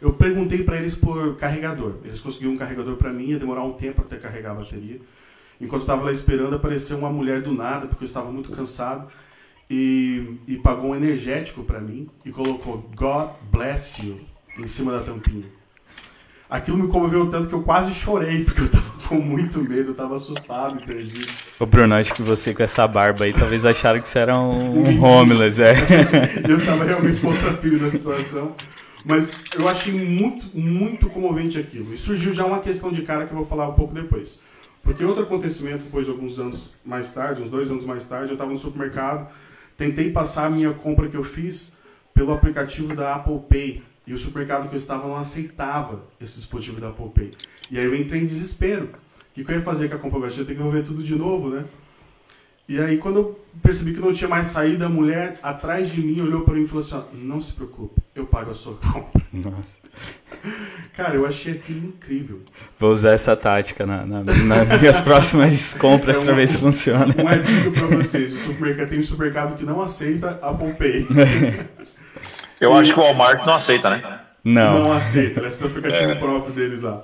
[0.00, 1.96] Eu perguntei para eles por carregador.
[2.04, 4.98] Eles conseguiram um carregador para mim, ia demorar um tempo até carregar a bateria.
[5.62, 9.06] Enquanto eu estava lá esperando, apareceu uma mulher do nada, porque eu estava muito cansado,
[9.70, 14.20] e, e pagou um energético para mim e colocou God bless you
[14.62, 15.46] em cima da tampinha.
[16.50, 19.92] Aquilo me comoveu tanto que eu quase chorei, porque eu estava com muito medo, eu
[19.92, 21.32] estava assustado, perdido.
[21.58, 24.82] Ô Bruno, acho que você com essa barba aí talvez acharam que você era um,
[24.82, 25.74] um homeless, é.
[26.46, 28.54] eu estava realmente maltrapilho na situação.
[29.04, 31.92] Mas eu achei muito, muito comovente aquilo.
[31.92, 34.38] E surgiu já uma questão de cara que eu vou falar um pouco depois.
[34.82, 38.34] Porque outro acontecimento, depois de alguns anos mais tarde, uns dois anos mais tarde, eu
[38.34, 39.30] estava no supermercado,
[39.76, 41.78] tentei passar a minha compra que eu fiz
[42.12, 43.82] pelo aplicativo da Apple Pay.
[44.06, 47.30] E o supermercado que eu estava não aceitava esse dispositivo da Apple Pay.
[47.70, 48.90] E aí eu entrei em desespero.
[49.30, 50.18] O que eu ia fazer com a compra?
[50.18, 51.64] Eu tinha que devolver tudo de novo, né?
[52.68, 56.20] E aí, quando eu percebi que não tinha mais saída, a mulher atrás de mim
[56.20, 59.22] olhou para mim e falou assim: Não se preocupe, eu pago a sua compra.
[59.32, 59.82] Nossa.
[60.96, 62.40] Cara, eu achei aquilo incrível.
[62.78, 66.58] Vou usar essa tática na, na, nas minhas próximas compras é uma, para ver se
[66.58, 67.14] funciona.
[67.18, 71.06] Uma dica para vocês: o supermercado, tem um supermercado que não aceita a Pompei.
[72.60, 74.20] Eu acho que o Walmart não aceita, né?
[74.44, 74.84] Não.
[74.84, 76.14] Não aceita, eles têm o aplicativo é.
[76.14, 77.02] próprio deles lá.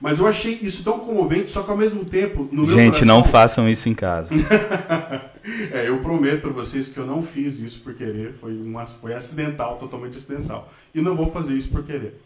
[0.00, 3.06] Mas eu achei isso tão comovente, só que ao mesmo tempo, no meu Gente, coração...
[3.06, 4.34] não façam isso em casa.
[5.72, 9.12] é, eu prometo para vocês que eu não fiz isso por querer, foi, uma, foi
[9.12, 10.72] acidental, totalmente acidental.
[10.94, 12.18] E não vou fazer isso por querer.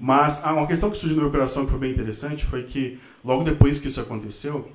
[0.00, 2.98] Mas ah, uma questão que surgiu no meu coração que foi bem interessante foi que,
[3.22, 4.70] logo depois que isso aconteceu,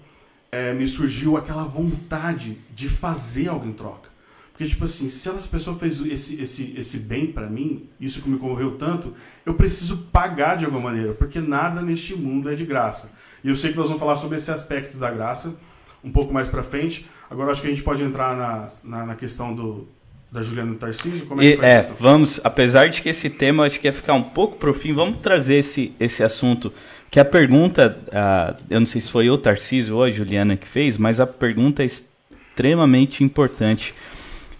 [0.51, 4.10] é, me surgiu aquela vontade de fazer algo em troca.
[4.61, 8.29] Porque, tipo assim, se essa pessoa fez esse, esse, esse bem para mim, isso que
[8.29, 9.11] me comoveu tanto,
[9.43, 13.11] eu preciso pagar de alguma maneira, porque nada neste mundo é de graça.
[13.43, 15.55] E eu sei que nós vamos falar sobre esse aspecto da graça
[16.03, 17.07] um pouco mais para frente.
[17.27, 19.87] Agora, acho que a gente pode entrar na, na, na questão do,
[20.31, 21.25] da Juliana Tarcísio?
[21.25, 24.21] Como é, que é vamos, apesar de que esse tema acho que ia ficar um
[24.21, 26.71] pouco pro fim, vamos trazer esse, esse assunto.
[27.09, 30.67] Que a pergunta, uh, eu não sei se foi o Tarcísio ou a Juliana que
[30.67, 33.95] fez, mas a pergunta é extremamente importante.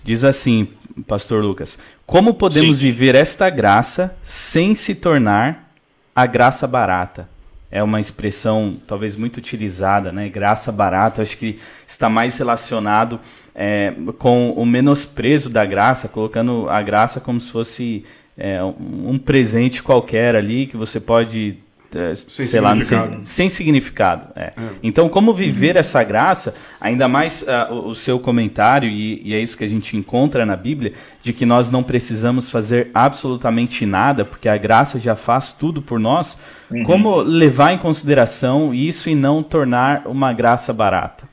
[0.04, 0.68] Diz assim,
[1.08, 2.84] Pastor Lucas: Como podemos Sim.
[2.84, 5.72] viver esta graça sem se tornar
[6.16, 7.30] a graça barata?
[7.70, 10.28] É uma expressão talvez muito utilizada, né?
[10.28, 13.20] Graça barata, acho que está mais relacionado
[13.56, 18.06] é, com o menosprezo da graça, colocando a graça como se fosse
[18.38, 21.58] é, um presente qualquer ali que você pode
[21.96, 23.10] é, sem sei significado.
[23.10, 24.28] lá, sem, sem significado.
[24.36, 24.44] É.
[24.44, 24.52] É.
[24.82, 29.40] Então, como viver essa graça, ainda mais uh, o, o, seu comentário, e, e, é
[29.40, 34.24] isso que a gente encontra na Bíblia, de que nós não precisamos fazer absolutamente nada,
[34.24, 36.84] porque a graça já faz tudo por nós, uhum.
[36.84, 41.30] como levar em consideração isso e não tornar uma graça barata?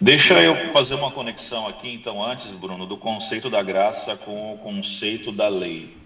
[0.00, 4.58] Deixa eu fazer uma conexão aqui, então, antes, Bruno, do conceito da graça com o
[4.58, 6.05] conceito da lei.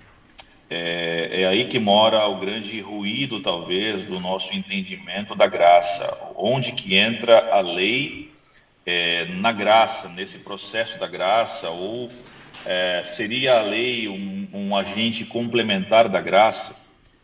[0.72, 6.32] É, é, aí que mora o grande ruído, talvez, do nosso entendimento da graça.
[6.36, 8.30] Onde que entra a lei
[8.86, 12.08] é, na graça, nesse processo da graça, ou
[12.64, 16.76] é, seria a lei um, um, agente complementar da graça?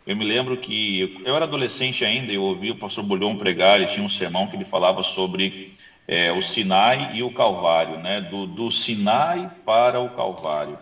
[0.05, 3.89] Eu me lembro que eu era adolescente ainda, eu ouvi o pastor Bulhão pregar, ele
[3.89, 5.73] tinha um sermão que ele falava sobre
[6.09, 8.21] é, o Sinai e o Calvário, né?
[8.23, 10.77] do, do Sinai para o Calvário.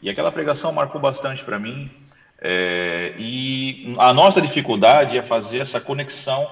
[0.00, 1.90] E aquela pregação marcou bastante para mim,
[2.40, 6.46] é, e a nossa dificuldade é fazer essa conexão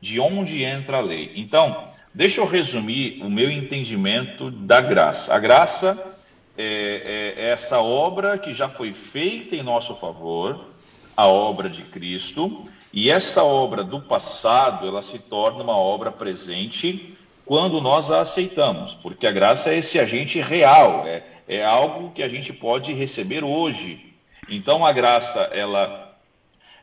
[0.00, 1.32] de onde entra a lei.
[1.36, 5.34] Então, deixa eu resumir o meu entendimento da graça.
[5.34, 6.16] A graça
[6.56, 10.68] é, é, é essa obra que já foi feita em nosso favor,
[11.16, 17.16] a obra de Cristo, e essa obra do passado, ela se torna uma obra presente
[17.44, 22.22] quando nós a aceitamos, porque a graça é esse agente real, é, é algo que
[22.22, 24.09] a gente pode receber hoje,
[24.50, 26.16] então a graça, ela,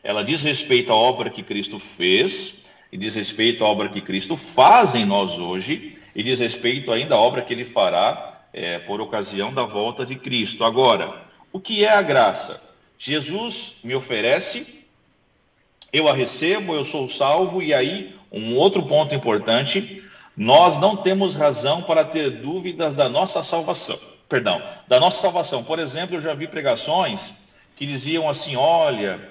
[0.03, 4.37] ela diz respeito à obra que Cristo fez, e diz respeito à obra que Cristo
[4.37, 9.01] faz em nós hoje, e diz respeito ainda à obra que ele fará é, por
[9.01, 10.63] ocasião da volta de Cristo.
[10.63, 12.61] Agora, o que é a graça?
[12.97, 14.85] Jesus me oferece,
[15.91, 20.03] eu a recebo, eu sou salvo, e aí, um outro ponto importante,
[20.35, 23.99] nós não temos razão para ter dúvidas da nossa salvação.
[24.29, 25.63] Perdão, da nossa salvação.
[25.63, 27.33] Por exemplo, eu já vi pregações
[27.77, 29.21] que diziam assim: olha,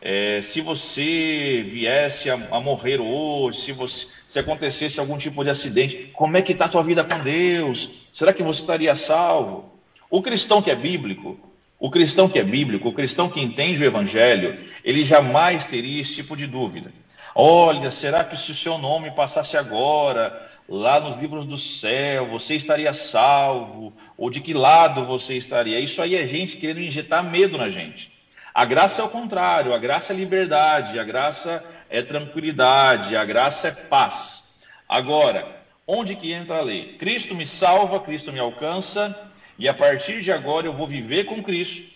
[0.00, 5.50] é, se você viesse a, a, morrer hoje, se, você, se acontecesse algum tipo de
[5.50, 8.08] acidente, como é que está a tua vida com Deus?
[8.12, 9.72] Será que você estaria salvo?
[10.08, 11.38] O cristão que é bíblico,
[11.78, 16.14] o cristão que é bíblico, o cristão que entende o evangelho, ele jamais teria esse
[16.14, 16.92] tipo de dúvida.
[17.38, 22.54] Olha, será que se o seu nome passasse agora lá nos livros do céu, você
[22.54, 23.92] estaria salvo?
[24.16, 25.78] Ou de que lado você estaria?
[25.78, 28.10] Isso aí é gente querendo injetar medo na gente.
[28.54, 33.68] A graça é o contrário, a graça é liberdade, a graça é tranquilidade, a graça
[33.68, 34.54] é paz.
[34.88, 35.46] Agora,
[35.86, 36.96] onde que entra a lei?
[36.96, 39.14] Cristo me salva, Cristo me alcança,
[39.58, 41.95] e a partir de agora eu vou viver com Cristo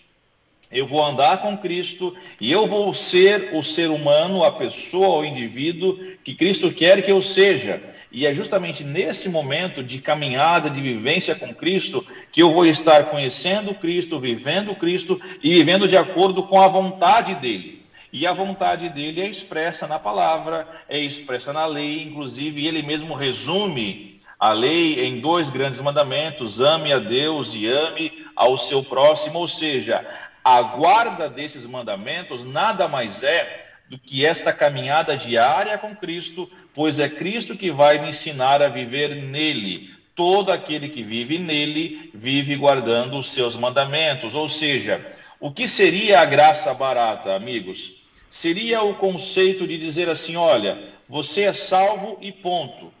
[0.71, 5.25] eu vou andar com Cristo e eu vou ser o ser humano, a pessoa, o
[5.25, 7.81] indivíduo que Cristo quer que eu seja.
[8.11, 13.05] E é justamente nesse momento de caminhada, de vivência com Cristo, que eu vou estar
[13.05, 17.81] conhecendo Cristo, vivendo Cristo e vivendo de acordo com a vontade dele.
[18.13, 23.13] E a vontade dele é expressa na palavra, é expressa na lei, inclusive ele mesmo
[23.13, 29.39] resume a lei em dois grandes mandamentos: ame a Deus e ame ao seu próximo,
[29.39, 30.05] ou seja,
[30.43, 36.99] a guarda desses mandamentos nada mais é do que esta caminhada diária com Cristo, pois
[36.99, 39.89] é Cristo que vai me ensinar a viver nele.
[40.15, 44.33] Todo aquele que vive nele vive guardando os seus mandamentos.
[44.33, 45.05] Ou seja,
[45.39, 48.01] o que seria a graça barata, amigos?
[48.29, 52.93] Seria o conceito de dizer assim: olha, você é salvo e ponto.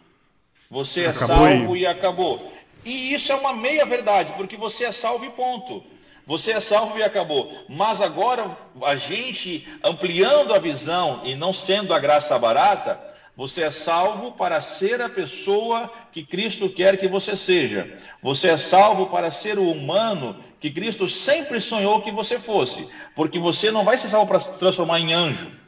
[0.69, 1.81] Você é acabou salvo aí.
[1.81, 2.53] e acabou.
[2.83, 5.83] E isso é uma meia verdade, porque você é salvo e ponto.
[6.25, 7.51] Você é salvo e acabou.
[7.67, 12.99] Mas agora, a gente ampliando a visão e não sendo a graça barata,
[13.35, 17.91] você é salvo para ser a pessoa que Cristo quer que você seja.
[18.21, 22.87] Você é salvo para ser o humano que Cristo sempre sonhou que você fosse.
[23.15, 25.60] Porque você não vai ser salvo para se transformar em anjo.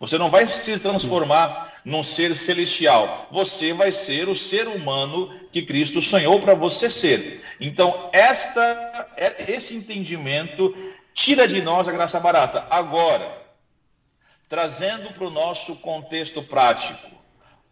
[0.00, 3.28] Você não vai se transformar num ser celestial.
[3.30, 7.44] Você vai ser o ser humano que Cristo sonhou para você ser.
[7.60, 10.74] Então, esta, é, esse entendimento
[11.12, 12.66] tira de nós a graça barata.
[12.70, 13.30] Agora,
[14.48, 17.10] trazendo para o nosso contexto prático,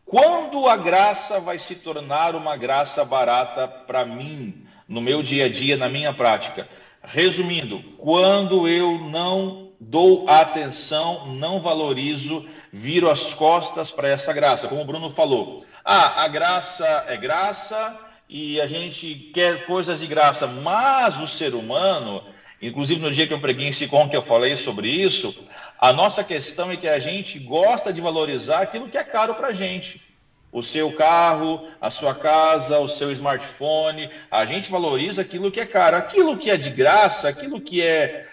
[0.04, 5.48] quando a graça vai se tornar uma graça barata para mim, no meu dia a
[5.48, 6.68] dia, na minha prática?
[7.02, 14.82] Resumindo, quando eu não dou atenção, não valorizo, viro as costas para essa graça, como
[14.82, 15.64] o Bruno falou.
[15.84, 21.54] Ah, a graça é graça e a gente quer coisas de graça, mas o ser
[21.54, 22.22] humano,
[22.60, 25.34] inclusive no dia que eu preguei em Sicom que eu falei sobre isso,
[25.78, 29.48] a nossa questão é que a gente gosta de valorizar aquilo que é caro para
[29.48, 30.02] a gente.
[30.50, 35.66] O seu carro, a sua casa, o seu smartphone, a gente valoriza aquilo que é
[35.66, 35.96] caro.
[35.96, 38.26] Aquilo que é de graça, aquilo que é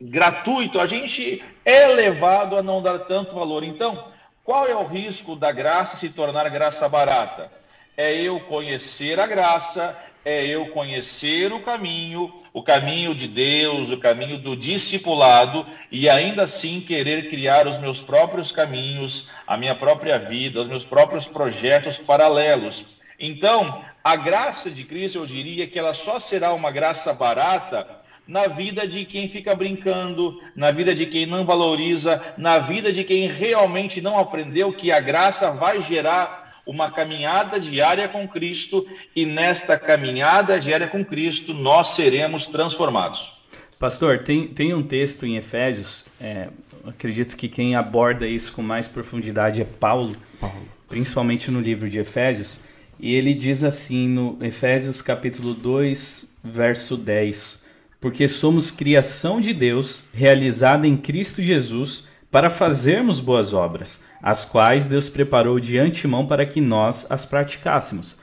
[0.00, 3.64] gratuito, a gente é levado a não dar tanto valor.
[3.64, 4.04] Então,
[4.44, 7.50] qual é o risco da graça se tornar graça barata?
[7.96, 13.98] É eu conhecer a graça, é eu conhecer o caminho, o caminho de Deus, o
[13.98, 20.18] caminho do discipulado, e ainda assim querer criar os meus próprios caminhos, a minha própria
[20.18, 22.84] vida, os meus próprios projetos paralelos.
[23.18, 27.97] Então, a graça de Cristo, eu diria que ela só será uma graça barata
[28.28, 33.02] na vida de quem fica brincando, na vida de quem não valoriza, na vida de
[33.02, 38.86] quem realmente não aprendeu que a graça vai gerar uma caminhada diária com Cristo
[39.16, 43.32] e nesta caminhada diária com Cristo nós seremos transformados.
[43.78, 46.48] Pastor, tem, tem um texto em Efésios, é,
[46.84, 51.98] acredito que quem aborda isso com mais profundidade é Paulo, Paulo, principalmente no livro de
[51.98, 52.60] Efésios,
[53.00, 57.67] e ele diz assim no Efésios capítulo 2, verso 10
[58.00, 64.86] porque somos criação de Deus, realizada em Cristo Jesus, para fazermos boas obras, as quais
[64.86, 68.18] Deus preparou de antemão para que nós as praticássemos.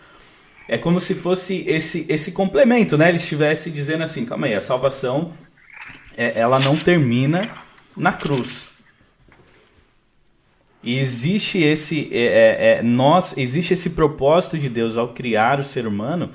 [0.67, 3.09] É como se fosse esse, esse complemento, né?
[3.09, 5.33] Ele estivesse dizendo assim, calma aí, a salvação
[6.17, 7.47] é, ela não termina
[7.97, 8.75] na cruz.
[10.83, 15.63] E existe esse é, é, é nós existe esse propósito de Deus ao criar o
[15.63, 16.29] ser humano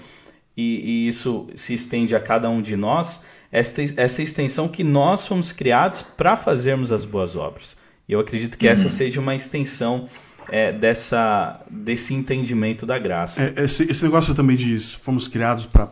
[0.56, 5.26] e, e isso se estende a cada um de nós essa, essa extensão que nós
[5.26, 7.76] fomos criados para fazermos as boas obras.
[8.08, 8.90] E eu acredito que essa uhum.
[8.90, 10.08] seja uma extensão
[10.48, 13.42] é, dessa, desse entendimento da graça.
[13.42, 15.86] É, esse, esse, negócio também de fomos criados para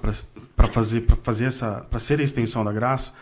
[0.68, 3.12] fazer, pra fazer essa, para ser a extensão da graça.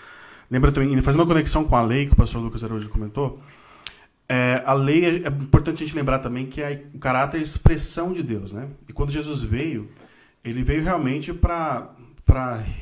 [0.50, 3.40] Lembra também, fazendo uma conexão com a lei que o pastor Lucas Araújo comentou,
[4.28, 8.12] é, a lei é, é, importante a gente lembrar também que é o caráter expressão
[8.12, 8.68] de Deus, né?
[8.88, 9.88] E quando Jesus veio,
[10.44, 11.90] ele veio realmente para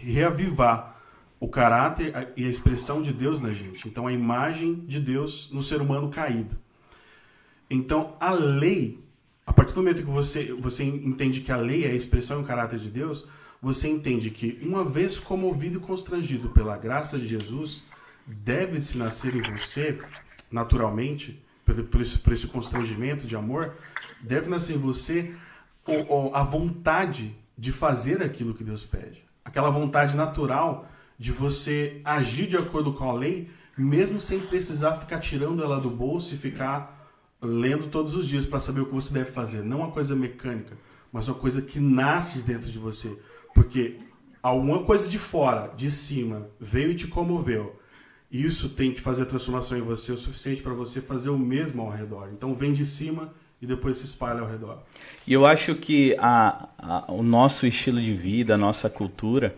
[0.02, 0.93] reavivar
[1.38, 3.88] o caráter e a expressão de Deus na gente.
[3.88, 6.56] Então, a imagem de Deus no ser humano caído.
[7.68, 8.98] Então, a lei,
[9.46, 12.42] a partir do momento que você, você entende que a lei é a expressão e
[12.42, 13.28] o caráter de Deus,
[13.60, 17.84] você entende que, uma vez comovido e constrangido pela graça de Jesus,
[18.26, 19.96] deve-se nascer em você,
[20.50, 23.74] naturalmente, por, por, esse, esse constrangimento de amor,
[24.20, 25.34] deve nascer em você
[26.32, 29.24] a vontade de fazer aquilo que Deus pede.
[29.44, 35.18] Aquela vontade natural de você agir de acordo com a lei, mesmo sem precisar ficar
[35.18, 37.04] tirando ela do bolso e ficar
[37.40, 39.62] lendo todos os dias para saber o que você deve fazer.
[39.62, 40.76] Não uma coisa mecânica,
[41.12, 43.16] mas uma coisa que nasce dentro de você.
[43.54, 43.98] Porque
[44.42, 47.78] alguma coisa de fora, de cima, veio e te comoveu.
[48.30, 51.82] Isso tem que fazer a transformação em você o suficiente para você fazer o mesmo
[51.82, 52.30] ao redor.
[52.32, 54.82] Então vem de cima e depois se espalha ao redor.
[55.26, 59.54] E eu acho que a, a, o nosso estilo de vida, a nossa cultura,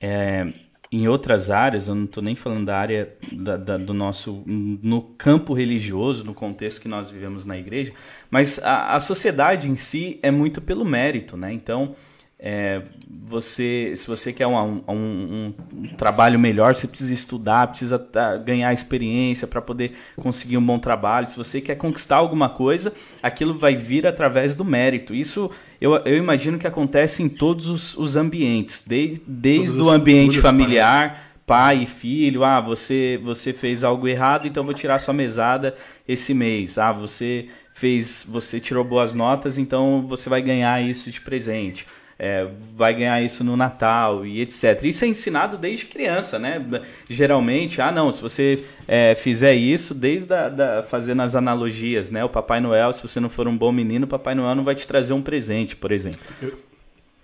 [0.00, 0.52] é,
[0.90, 5.02] em outras áreas, eu não estou nem falando da área da, da, do nosso no
[5.18, 7.90] campo religioso, no contexto que nós vivemos na igreja,
[8.30, 11.52] mas a, a sociedade em si é muito pelo mérito, né?
[11.52, 11.96] Então
[12.38, 17.98] é, você, se você quer um, um, um, um, trabalho melhor, você precisa estudar, precisa
[17.98, 21.30] tá, ganhar experiência para poder conseguir um bom trabalho.
[21.30, 25.14] Se você quer conquistar alguma coisa, aquilo vai vir através do mérito.
[25.14, 30.38] Isso eu, eu imagino que acontece em todos os, os ambientes, de, desde o ambiente
[30.38, 32.44] familiar, pai e filho.
[32.44, 35.74] Ah, você, você fez algo errado, então vou tirar sua mesada
[36.06, 36.76] esse mês.
[36.76, 41.86] Ah, você fez, você tirou boas notas, então você vai ganhar isso de presente
[42.18, 44.82] é, vai ganhar isso no Natal e etc.
[44.84, 46.64] Isso é ensinado desde criança, né?
[47.08, 52.24] Geralmente, ah não, se você é, fizer isso, desde a, da, fazendo as analogias, né?
[52.24, 54.74] O Papai Noel, se você não for um bom menino, o Papai Noel não vai
[54.74, 56.20] te trazer um presente, por exemplo.
[56.40, 56.58] Eu,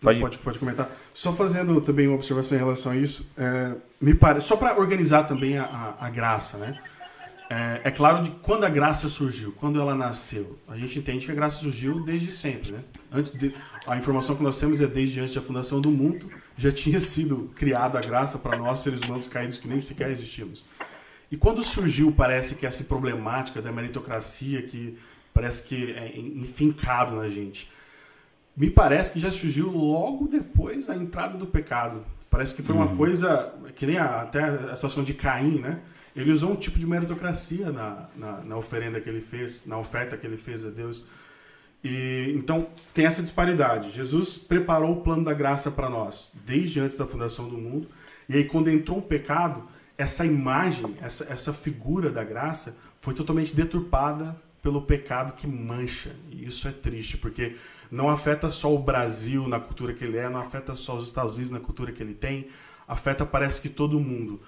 [0.01, 0.21] pode...
[0.21, 0.91] pode, pode comentar.
[1.15, 5.25] Só fazendo também uma observação em relação a isso, é, me parece, só para organizar
[5.25, 5.65] também a,
[5.99, 6.79] a, a graça, né?
[7.53, 10.59] É, é, claro de quando a graça surgiu, quando ela nasceu.
[10.67, 12.81] A gente entende que a graça surgiu desde sempre, né?
[13.13, 13.55] Antes de,
[13.87, 17.51] a informação que nós temos é desde antes da fundação do mundo já tinha sido
[17.55, 20.65] criada a graça para nós seres humanos caídos que nem sequer existimos.
[21.31, 24.99] E quando surgiu, parece que essa problemática da meritocracia que
[25.35, 27.71] parece que é enfincado na gente.
[28.57, 32.03] Me parece que já surgiu logo depois da entrada do pecado.
[32.31, 32.97] Parece que foi uma uhum.
[32.97, 35.81] coisa que nem a, até a situação de Caim, né?
[36.15, 40.17] Ele usou um tipo de meritocracia na, na, na, oferenda que ele fez, na oferta
[40.17, 41.07] que ele fez a Deus.
[41.83, 43.91] E, então, tem essa disparidade.
[43.91, 47.89] Jesus preparou o plano da graça para nós, desde antes da fundação do mundo.
[48.29, 53.55] E aí, quando entrou um pecado, essa imagem, essa, essa figura da graça foi totalmente
[53.55, 56.15] deturpada pelo pecado que mancha.
[56.31, 57.57] E isso é triste, porque
[57.91, 61.35] não afeta só o Brasil na cultura que ele é, não afeta só os Estados
[61.35, 62.49] Unidos na cultura que ele tem,
[62.87, 64.41] afeta parece que todo mundo.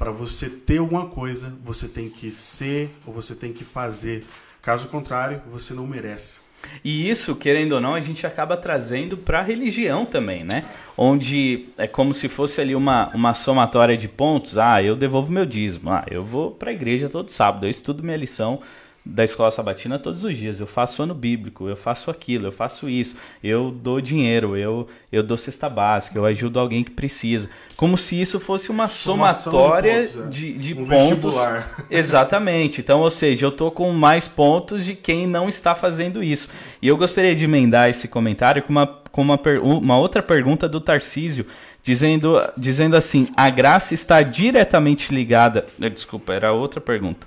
[0.00, 4.24] Para você ter alguma coisa, você tem que ser ou você tem que fazer.
[4.62, 6.40] Caso contrário, você não merece.
[6.82, 10.64] E isso, querendo ou não, a gente acaba trazendo para a religião também, né?
[10.96, 14.56] Onde é como se fosse ali uma, uma somatória de pontos.
[14.56, 15.90] Ah, eu devolvo meu dízimo.
[15.90, 18.62] Ah, eu vou para a igreja todo sábado, eu estudo minha lição
[19.04, 20.60] da escola sabatina todos os dias.
[20.60, 25.22] Eu faço ano bíblico, eu faço aquilo, eu faço isso, eu dou dinheiro, eu, eu
[25.22, 27.48] dou cesta básica, eu ajudo alguém que precisa.
[27.76, 30.26] Como se isso fosse uma somatória de pontos.
[30.26, 30.28] É.
[30.28, 31.34] De, de um pontos.
[31.90, 32.80] Exatamente.
[32.80, 36.50] Então, ou seja, eu tô com mais pontos de quem não está fazendo isso.
[36.82, 40.80] E eu gostaria de emendar esse comentário com uma, com uma, uma outra pergunta do
[40.80, 41.46] Tarcísio.
[41.82, 45.66] Dizendo, dizendo assim, a graça está diretamente ligada.
[45.78, 47.26] Desculpa, era outra pergunta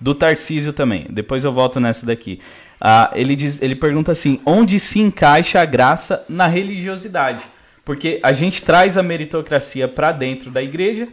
[0.00, 1.06] do Tarcísio também.
[1.10, 2.40] Depois eu volto nessa daqui.
[2.80, 7.44] Ah, ele, diz, ele pergunta assim: onde se encaixa a graça na religiosidade?
[7.84, 11.08] Porque a gente traz a meritocracia para dentro da igreja,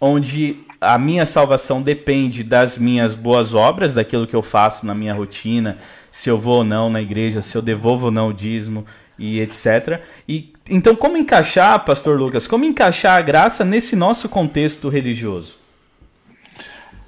[0.00, 5.12] onde a minha salvação depende das minhas boas obras, daquilo que eu faço na minha
[5.12, 5.76] rotina,
[6.10, 8.86] se eu vou ou não na igreja, se eu devolvo ou não o dízimo
[9.18, 10.00] e etc.
[10.26, 15.59] E então como encaixar, pastor Lucas, como encaixar a graça nesse nosso contexto religioso?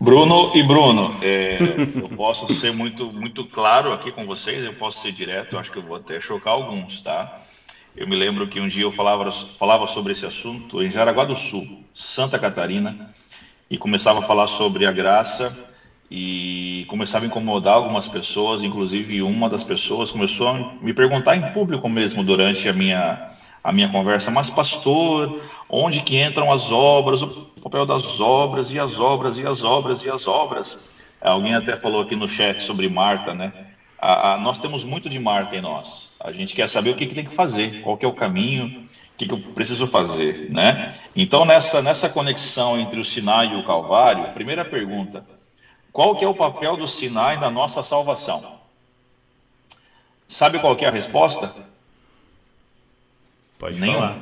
[0.02, 1.58] Bruno e Bruno, é,
[1.94, 5.70] eu posso ser muito, muito claro aqui com vocês, eu posso ser direto, eu acho
[5.70, 7.40] que eu vou até chocar alguns, tá?
[7.96, 11.36] Eu me lembro que um dia eu falava, falava sobre esse assunto em Jaraguá do
[11.36, 13.14] Sul, Santa Catarina,
[13.70, 15.56] e começava a falar sobre a graça
[16.10, 21.52] e começava a incomodar algumas pessoas, inclusive uma das pessoas começou a me perguntar em
[21.52, 23.30] público mesmo durante a minha,
[23.62, 28.78] a minha conversa, mas pastor, onde que entram as obras, o papel das obras e
[28.78, 30.78] as obras e as obras e as obras.
[31.20, 33.52] Alguém até falou aqui no chat sobre Marta, né?
[33.96, 36.10] A, a, nós temos muito de Marta em nós.
[36.18, 38.80] A gente quer saber o que, que tem que fazer, qual que é o caminho.
[39.14, 40.92] O que, que eu preciso fazer, né?
[41.14, 45.24] Então, nessa, nessa conexão entre o Sinai e o Calvário, primeira pergunta,
[45.92, 48.58] qual que é o papel do Sinai na nossa salvação?
[50.26, 51.54] Sabe qual é a resposta?
[53.62, 53.94] Pode Nenhum.
[53.94, 54.18] falar.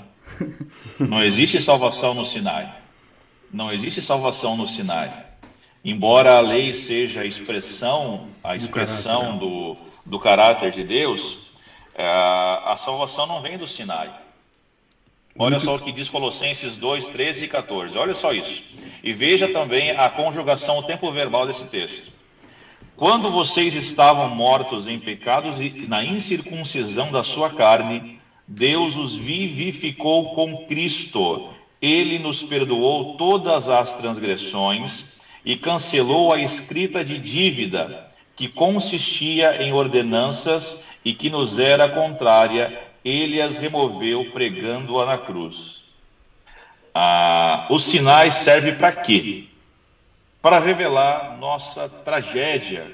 [1.01, 2.74] Não existe salvação no Sinai.
[3.51, 5.11] Não existe salvação no Sinai.
[5.82, 11.38] Embora a lei seja a expressão, a expressão do, do caráter de Deus,
[11.95, 14.11] é, a salvação não vem do Sinai.
[15.38, 17.97] Olha só o que diz Colossenses 2, 13 e 14.
[17.97, 18.62] Olha só isso.
[19.03, 22.12] E veja também a conjugação, o tempo verbal desse texto.
[22.95, 28.20] Quando vocês estavam mortos em pecados e na incircuncisão da sua carne,
[28.53, 31.48] Deus os vivificou com Cristo.
[31.80, 39.72] Ele nos perdoou todas as transgressões e cancelou a escrita de dívida que consistia em
[39.72, 42.78] ordenanças e que nos era contrária.
[43.05, 45.84] Ele as removeu pregando-a na cruz.
[46.94, 49.46] Ah, os sinais servem para quê?
[50.42, 52.86] para revelar nossa tragédia,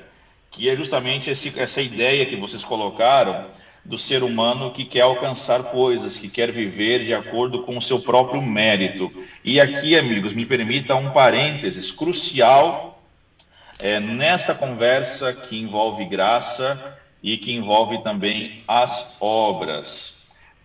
[0.51, 3.47] que é justamente esse, essa ideia que vocês colocaram
[3.87, 8.01] do ser humano que quer alcançar coisas, que quer viver de acordo com o seu
[8.01, 9.13] próprio mérito.
[9.45, 13.01] E aqui, amigos, me permita um parênteses crucial
[13.79, 20.15] é, nessa conversa que envolve graça e que envolve também as obras.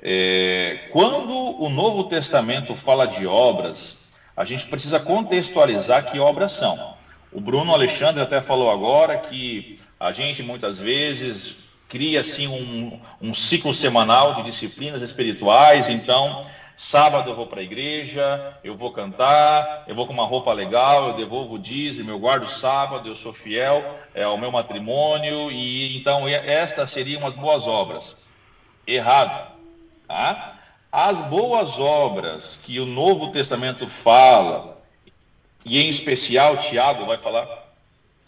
[0.01, 3.97] É, quando o Novo Testamento fala de obras,
[4.35, 6.95] a gente precisa contextualizar que obras são.
[7.31, 13.33] O Bruno Alexandre até falou agora que a gente muitas vezes cria assim um, um
[13.33, 19.83] ciclo semanal de disciplinas espirituais, então sábado eu vou para a igreja, eu vou cantar,
[19.85, 23.15] eu vou com uma roupa legal, eu devolvo o dízimo, eu guardo o sábado, eu
[23.15, 23.83] sou fiel
[24.15, 28.15] é, ao meu matrimônio, e então estas seriam as boas obras.
[28.87, 29.51] Errado.
[30.07, 30.59] Tá?
[30.89, 34.81] As boas obras que o Novo Testamento fala,
[35.65, 37.47] e em especial Tiago vai falar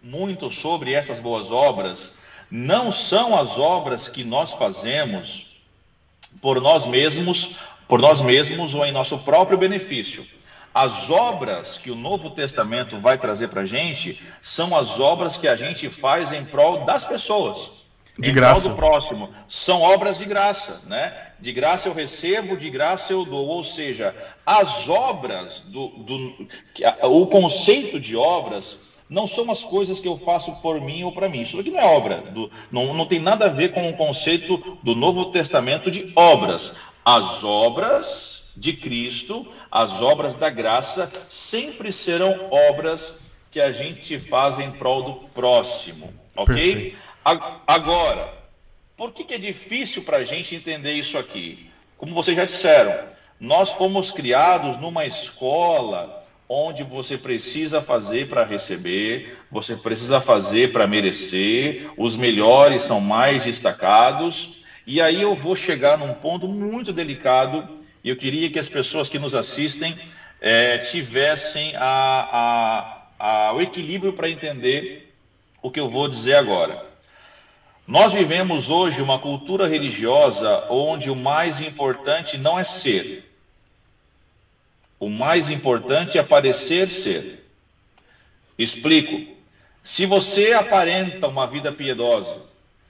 [0.01, 2.21] muito sobre essas boas obras,
[2.53, 5.57] não são as obras que nós fazemos
[6.39, 7.55] por nós mesmos,
[7.87, 10.23] por nós mesmos ou em nosso próprio benefício.
[10.71, 15.47] As obras que o Novo Testamento vai trazer para a gente são as obras que
[15.47, 17.71] a gente faz em prol das pessoas
[18.19, 18.69] de graça.
[18.69, 19.33] do próximo.
[19.47, 21.31] São obras de graça, né?
[21.39, 23.47] De graça eu recebo, de graça eu dou.
[23.47, 26.47] Ou seja, as obras, do, do,
[27.01, 31.29] o conceito de obras não são as coisas que eu faço por mim ou para
[31.29, 31.41] mim.
[31.41, 34.57] Isso aqui não é obra, do, não, não tem nada a ver com o conceito
[34.81, 36.75] do Novo Testamento de obras.
[37.05, 44.59] As obras de Cristo, as obras da graça, sempre serão obras que a gente faz
[44.59, 46.55] em prol do próximo, ok?
[46.55, 46.97] Perfeito.
[47.67, 48.33] Agora,
[48.97, 51.69] por que, que é difícil para a gente entender isso aqui?
[51.97, 53.07] Como vocês já disseram,
[53.39, 60.87] nós fomos criados numa escola onde você precisa fazer para receber, você precisa fazer para
[60.87, 64.63] merecer, os melhores são mais destacados.
[64.85, 67.67] E aí eu vou chegar num ponto muito delicado
[68.03, 69.97] e eu queria que as pessoas que nos assistem
[70.41, 75.13] é, tivessem a, a, a, o equilíbrio para entender
[75.61, 76.85] o que eu vou dizer agora.
[77.87, 83.32] Nós vivemos hoje uma cultura religiosa onde o mais importante não é ser.
[85.03, 87.45] O mais importante é parecer ser.
[88.57, 89.33] Explico.
[89.81, 92.37] Se você aparenta uma vida piedosa,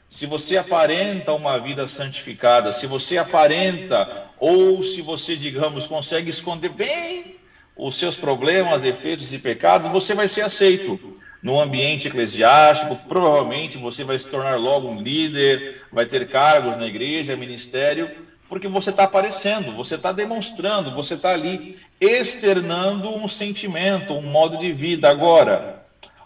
[0.07, 6.69] se você aparenta uma vida santificada, se você aparenta ou se você, digamos, consegue esconder
[6.69, 7.37] bem
[7.75, 10.99] os seus problemas, defeitos e pecados, você vai ser aceito
[11.41, 16.85] no ambiente eclesiástico, provavelmente você vai se tornar logo um líder, vai ter cargos na
[16.85, 18.11] igreja, ministério,
[18.49, 24.57] porque você está aparecendo, você está demonstrando, você está ali externando um sentimento, um modo
[24.57, 25.09] de vida.
[25.09, 25.83] Agora,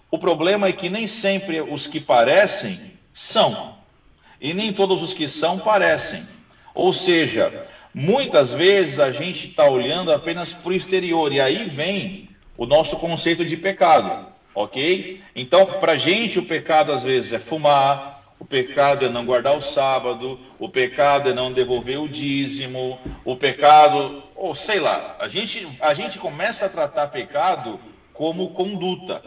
[0.09, 3.75] o problema é que nem sempre os que parecem são,
[4.39, 6.23] e nem todos os que são parecem.
[6.73, 12.29] Ou seja, muitas vezes a gente está olhando apenas para o exterior, e aí vem
[12.57, 15.21] o nosso conceito de pecado ok?
[15.35, 19.57] Então, para a gente, o pecado às vezes é fumar, o pecado é não guardar
[19.57, 25.27] o sábado, o pecado é não devolver o dízimo, o pecado, ou sei lá, a
[25.27, 27.79] gente, a gente começa a tratar pecado
[28.13, 29.21] como conduta.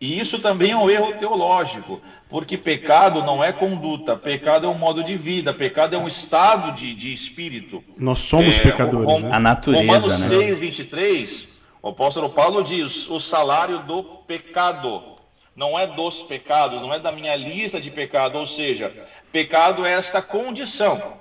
[0.00, 4.78] E isso também é um erro teológico, porque pecado não é conduta, pecado é um
[4.78, 7.82] modo de vida, pecado é um estado de, de espírito.
[7.98, 9.30] Nós somos é, pecadores, né?
[9.32, 10.28] A natureza, Romanos né?
[10.28, 15.17] 6, 23 o apóstolo Paulo diz: o salário do pecado
[15.58, 18.94] não é dos pecados, não é da minha lista de pecado, ou seja,
[19.32, 21.18] pecado é esta condição.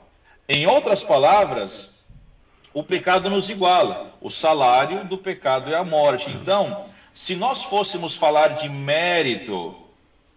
[0.47, 1.95] Em outras palavras,
[2.71, 4.13] o pecado nos iguala.
[4.21, 6.29] O salário do pecado é a morte.
[6.29, 9.75] Então, se nós fôssemos falar de mérito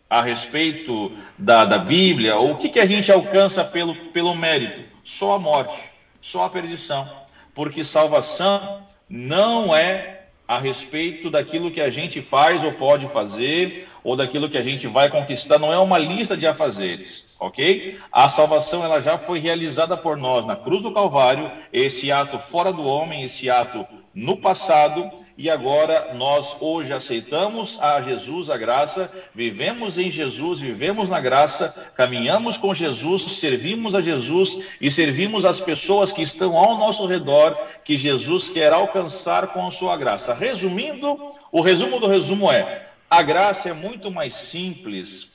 [0.08, 4.82] a respeito da, da Bíblia, o que, que a gente alcança pelo, pelo mérito?
[5.04, 5.78] Só a morte,
[6.22, 7.06] só a perdição.
[7.52, 10.19] Porque salvação não é
[10.50, 14.84] a respeito daquilo que a gente faz ou pode fazer, ou daquilo que a gente
[14.88, 17.98] vai conquistar, não é uma lista de afazeres, ok?
[18.12, 22.70] A salvação ela já foi realizada por nós na cruz do Calvário, esse ato fora
[22.70, 29.10] do homem, esse ato no passado, e agora nós hoje aceitamos a Jesus, a graça,
[29.34, 35.60] vivemos em Jesus, vivemos na graça, caminhamos com Jesus, servimos a Jesus e servimos as
[35.60, 40.34] pessoas que estão ao nosso redor, que Jesus quer alcançar com a sua graça.
[40.34, 41.16] Resumindo,
[41.52, 45.29] o resumo do resumo é: a graça é muito mais simples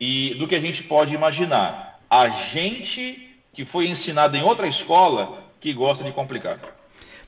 [0.00, 2.00] e do que a gente pode imaginar.
[2.08, 6.58] A gente que foi ensinado em outra escola que gosta de complicar.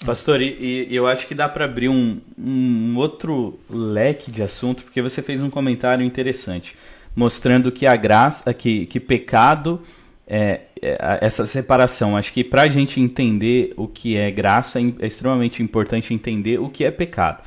[0.05, 4.83] Pastor, e, e eu acho que dá para abrir um, um outro leque de assunto,
[4.85, 6.75] porque você fez um comentário interessante,
[7.14, 9.85] mostrando que a graça, que, que pecado
[10.27, 12.16] é, é, essa separação.
[12.16, 16.68] Acho que para a gente entender o que é graça, é extremamente importante entender o
[16.68, 17.43] que é pecado.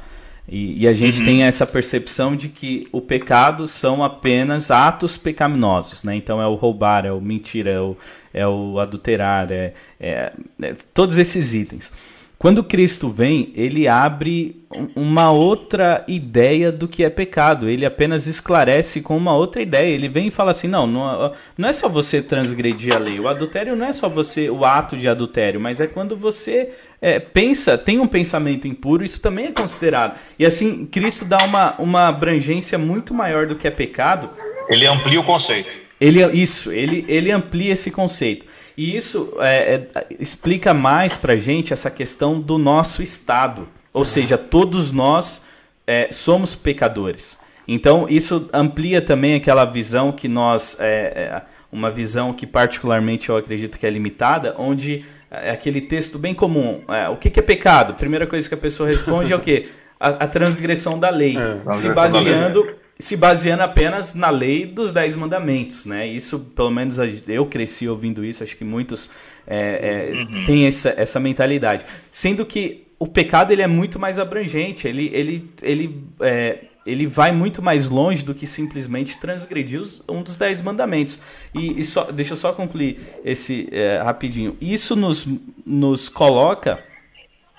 [0.47, 1.25] E, e a gente uhum.
[1.25, 6.15] tem essa percepção de que o pecado são apenas atos pecaminosos, né?
[6.15, 7.97] Então é o roubar, é o mentir, é o,
[8.33, 10.31] é o adulterar, é, é,
[10.61, 11.91] é todos esses itens.
[12.37, 14.61] Quando Cristo vem, ele abre
[14.95, 17.69] uma outra ideia do que é pecado.
[17.69, 19.93] Ele apenas esclarece com uma outra ideia.
[19.93, 23.19] Ele vem e fala assim: não, não, não é só você transgredir a lei.
[23.19, 26.71] O adultério não é só você o ato de adultério, mas é quando você
[27.01, 30.17] é, pensa, tem um pensamento impuro, isso também é considerado.
[30.37, 34.29] E assim, Cristo dá uma, uma abrangência muito maior do que é pecado.
[34.67, 35.85] Ele amplia o conceito.
[35.99, 38.45] Ele, isso, ele, ele amplia esse conceito.
[38.77, 43.67] E isso é, é, explica mais para gente essa questão do nosso estado.
[43.93, 45.43] Ou seja, todos nós
[45.87, 47.37] é, somos pecadores.
[47.67, 50.77] Então, isso amplia também aquela visão que nós.
[50.79, 56.17] É, é, uma visão que, particularmente, eu acredito que é limitada, onde é aquele texto
[56.17, 56.81] bem comum.
[56.87, 57.95] É, o que, que, é pecado?
[57.95, 59.67] Primeira coisa que a pessoa responde é o quê?
[59.97, 61.37] A, a transgressão da lei.
[61.37, 66.07] É, se baseando se baseando apenas na lei dos Dez Mandamentos, né?
[66.07, 69.09] Isso, pelo menos eu cresci ouvindo isso, acho que muitos
[69.45, 70.45] é, é, uhum.
[70.45, 71.85] têm essa, essa mentalidade.
[72.09, 77.33] Sendo que o pecado ele é muito mais abrangente, ele, ele, ele, é, ele vai
[77.33, 81.19] muito mais longe do que simplesmente transgredir os, um dos Dez Mandamentos.
[81.53, 84.55] E, e só, deixa eu só concluir esse é, rapidinho.
[84.61, 85.27] Isso nos,
[85.65, 86.81] nos coloca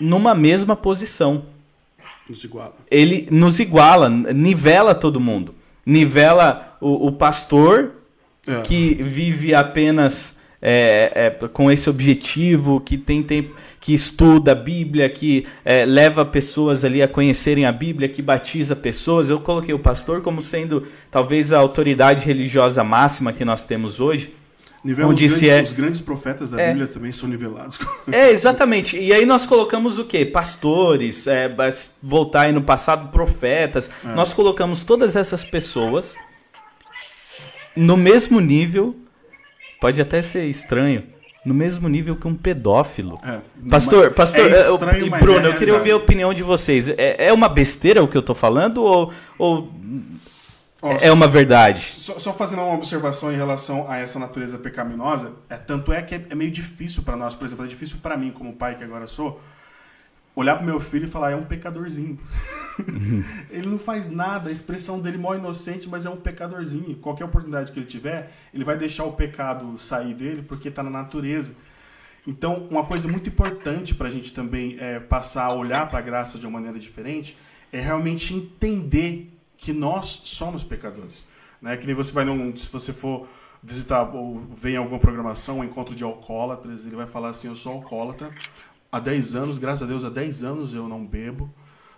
[0.01, 1.45] numa mesma posição
[2.29, 2.75] nos iguala.
[2.91, 5.55] Ele nos iguala, nivela todo mundo.
[5.85, 7.93] Nivela o, o pastor
[8.47, 8.61] é.
[8.63, 15.09] que vive apenas é, é, com esse objetivo, que tem tempo, que estuda a Bíblia,
[15.09, 19.31] que é, leva pessoas ali a conhecerem a Bíblia, que batiza pessoas.
[19.31, 24.33] Eu coloquei o pastor como sendo talvez a autoridade religiosa máxima que nós temos hoje.
[24.87, 25.63] Nivela onde os, grandes, é...
[25.63, 26.69] os grandes profetas da é...
[26.69, 27.79] Bíblia também são nivelados.
[28.13, 28.97] É, exatamente.
[28.97, 30.25] E aí nós colocamos o quê?
[30.25, 31.53] Pastores, é,
[32.01, 33.91] voltar aí no passado, profetas.
[34.05, 34.15] É.
[34.15, 36.15] Nós colocamos todas essas pessoas
[37.75, 38.95] no mesmo nível,
[39.81, 41.03] pode até ser estranho,
[41.45, 43.19] no mesmo nível que um pedófilo.
[43.25, 46.89] É, pastor, pastor, é estranho, e Bruno, eu queria ouvir a opinião de vocês.
[46.91, 49.73] É, é uma besteira o que eu estou falando ou, ou
[50.93, 51.81] é uma verdade.
[51.81, 56.15] Só, só, fazendo uma observação em relação a essa natureza pecaminosa, é tanto é que
[56.15, 58.85] é, é meio difícil para nós, por exemplo, é difícil para mim como pai que
[58.85, 59.41] agora sou,
[60.35, 62.19] olhar pro meu filho e falar é um pecadorzinho.
[62.87, 63.25] Uhum.
[63.51, 66.97] ele não faz nada, a expressão dele é mó inocente, mas é um pecadorzinho.
[66.97, 70.91] Qualquer oportunidade que ele tiver, ele vai deixar o pecado sair dele porque está na
[70.91, 71.55] natureza.
[72.27, 76.03] Então, uma coisa muito importante para a gente também é, passar a olhar para a
[76.03, 77.39] graça de uma maneira diferente
[77.73, 79.36] é realmente entender
[79.67, 81.27] que nós somos pecadores.
[81.61, 81.77] Né?
[81.77, 83.27] Que nem você vai num, se você for
[83.61, 87.57] visitar ou ver em alguma programação um encontro de alcoólatras, ele vai falar assim, eu
[87.57, 88.31] sou alcoólatra,
[88.93, 91.53] há 10 anos, graças a Deus, há 10 anos eu não bebo,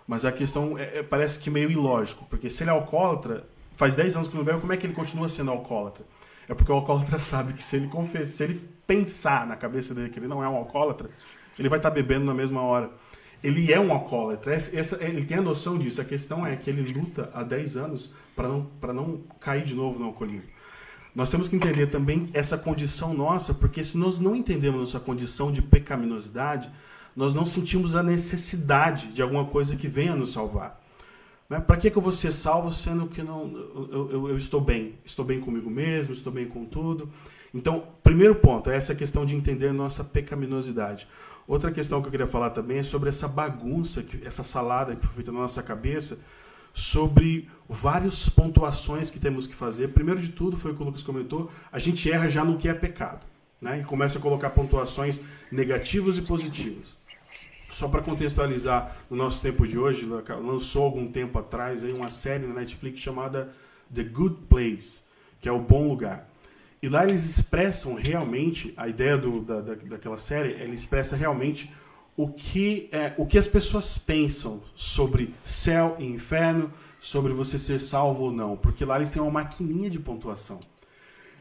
[0.07, 3.95] mas a questão é, é, parece que meio ilógico, porque se ele é alcoólatra, faz
[3.95, 6.03] 10 anos que não bebe, como é que ele continua sendo alcoólatra?
[6.47, 10.09] É porque o alcoólatra sabe que se ele confessa, se ele pensar na cabeça dele
[10.09, 11.07] que ele não é um alcoólatra,
[11.59, 12.89] ele vai estar bebendo na mesma hora
[13.43, 14.53] ele é um alcoólatra.
[14.53, 16.01] Essa, ele tem a noção disso.
[16.01, 19.99] A questão é que ele luta há 10 anos para não, não cair de novo
[19.99, 20.49] no alcoolismo.
[21.15, 25.51] Nós temos que entender também essa condição nossa, porque se nós não entendemos nossa condição
[25.51, 26.69] de pecaminosidade,
[27.15, 30.79] nós não sentimos a necessidade de alguma coisa que venha nos salvar.
[31.49, 31.59] Né?
[31.59, 33.51] Para que, que eu vou ser salvo sendo que não,
[33.91, 34.95] eu, eu, eu, estou bem?
[35.03, 37.09] Estou bem comigo mesmo, estou bem com tudo.
[37.53, 41.07] Então, primeiro ponto, é essa questão de entender nossa pecaminosidade.
[41.47, 45.15] Outra questão que eu queria falar também é sobre essa bagunça, essa salada que foi
[45.15, 46.19] feita na nossa cabeça,
[46.73, 49.89] sobre várias pontuações que temos que fazer.
[49.89, 52.69] Primeiro de tudo, foi o que o Lucas comentou, a gente erra já no que
[52.69, 53.25] é pecado.
[53.59, 53.81] Né?
[53.81, 55.21] E começa a colocar pontuações
[55.51, 56.97] negativas e positivas.
[57.71, 60.07] Só para contextualizar, no nosso tempo de hoje,
[60.41, 63.51] lançou algum tempo atrás aí uma série na Netflix chamada
[63.93, 65.01] The Good Place,
[65.41, 66.28] que é o bom lugar.
[66.81, 71.73] E lá eles expressam realmente, a ideia do, da, da, daquela série, ele expressa realmente
[72.15, 77.79] o que, é, o que as pessoas pensam sobre céu e inferno, sobre você ser
[77.79, 78.55] salvo ou não.
[78.55, 80.59] Porque lá eles têm uma maquininha de pontuação.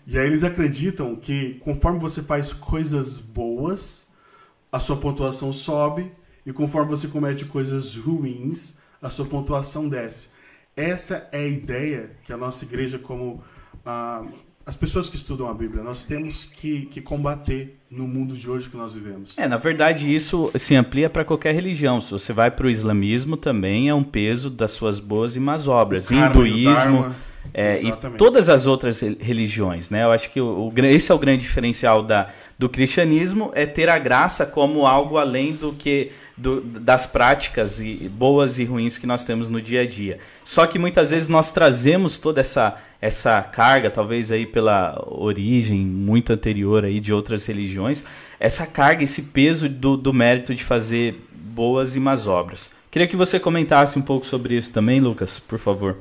[0.06, 4.06] E aí eles acreditam que conforme você faz coisas boas,
[4.72, 6.10] a sua pontuação sobe
[6.44, 10.30] e conforme você comete coisas ruins, a sua pontuação desce.
[10.76, 13.42] Essa é a ideia que a nossa igreja, como
[13.84, 14.24] ah,
[14.68, 18.68] as pessoas que estudam a Bíblia, nós temos que, que combater no mundo de hoje
[18.68, 19.38] que nós vivemos.
[19.38, 22.02] É, na verdade, isso se amplia para qualquer religião.
[22.02, 25.66] Se você vai para o islamismo, também é um peso das suas boas e más
[25.68, 26.10] obras.
[26.10, 27.14] Hinduísmo.
[27.54, 30.04] É, e todas as outras religiões, né?
[30.04, 33.88] Eu acho que o, o, esse é o grande diferencial da, do cristianismo, é ter
[33.88, 39.06] a graça como algo além do que do, das práticas e, boas e ruins que
[39.06, 40.18] nós temos no dia a dia.
[40.44, 46.32] Só que muitas vezes nós trazemos toda essa, essa carga, talvez aí pela origem muito
[46.32, 48.04] anterior aí de outras religiões,
[48.40, 52.72] essa carga, esse peso do, do mérito de fazer boas e más obras.
[52.90, 55.98] Queria que você comentasse um pouco sobre isso também, Lucas, por favor.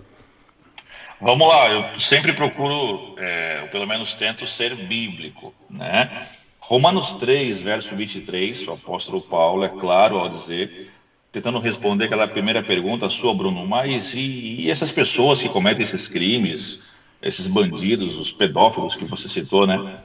[1.20, 6.28] Vamos lá, eu sempre procuro, é, ou pelo menos tento ser bíblico, né?
[6.60, 10.92] Romanos 3, verso 23, o apóstolo Paulo é claro ao dizer,
[11.32, 16.08] tentando responder aquela primeira pergunta sua, Bruno, mas e, e essas pessoas que cometem esses
[16.08, 16.90] crimes,
[17.22, 20.00] esses bandidos, os pedófilos que você citou, né?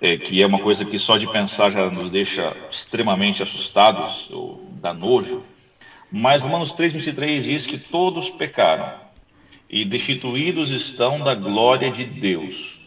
[0.00, 4.66] É, que é uma coisa que só de pensar já nos deixa extremamente assustados, ou
[4.80, 5.42] dá nojo.
[6.10, 8.92] Mas Romanos 3, 23 diz que todos pecaram
[9.68, 12.80] e destituídos estão da glória de Deus.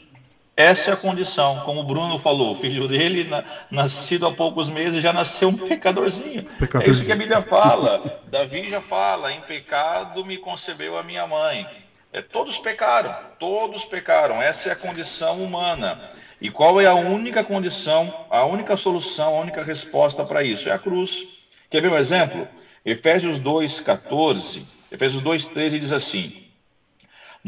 [0.57, 4.69] Essa é a condição, como o Bruno falou, o filho dele, na, nascido há poucos
[4.69, 6.45] meses, já nasceu um pecadorzinho.
[6.57, 6.81] pecadorzinho.
[6.81, 8.23] É isso que a Bíblia fala.
[8.25, 11.67] Davi já fala: em pecado me concebeu a minha mãe.
[12.11, 14.41] É, todos pecaram, todos pecaram.
[14.41, 16.09] Essa é a condição humana.
[16.41, 20.69] E qual é a única condição, a única solução, a única resposta para isso?
[20.69, 21.23] É a cruz.
[21.69, 22.47] Quer ver um exemplo?
[22.83, 26.47] Efésios 2,14, Efésios 2,13 diz assim: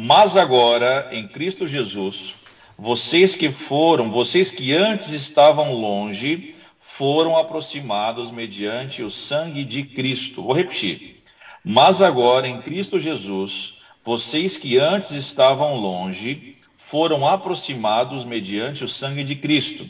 [0.01, 2.33] mas agora, em Cristo Jesus,
[2.79, 10.41] vocês que foram, vocês que antes estavam longe, foram aproximados mediante o sangue de Cristo.
[10.41, 11.21] Vou repetir.
[11.61, 19.25] Mas agora, em Cristo Jesus, vocês que antes estavam longe, foram aproximados mediante o sangue
[19.25, 19.85] de Cristo,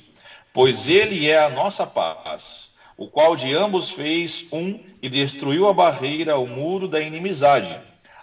[0.51, 5.73] pois ele é a nossa paz, o qual de ambos fez um e destruiu a
[5.73, 7.79] barreira, o muro da inimizade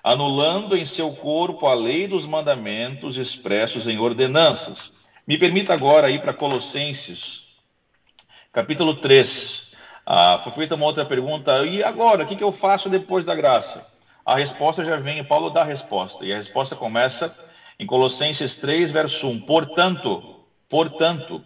[0.06, 4.92] anulando em seu corpo a lei dos mandamentos expressos em ordenanças.
[5.26, 7.56] Me permita agora ir para Colossenses,
[8.52, 9.72] capítulo 3.
[10.06, 13.34] Ah, foi feita uma outra pergunta, e agora, o que, que eu faço depois da
[13.34, 13.84] graça?
[14.24, 17.36] A resposta já vem, Paulo dá a resposta, e a resposta começa
[17.76, 19.40] em Colossenses 3, verso 1.
[19.40, 20.22] Portanto,
[20.68, 21.44] portanto,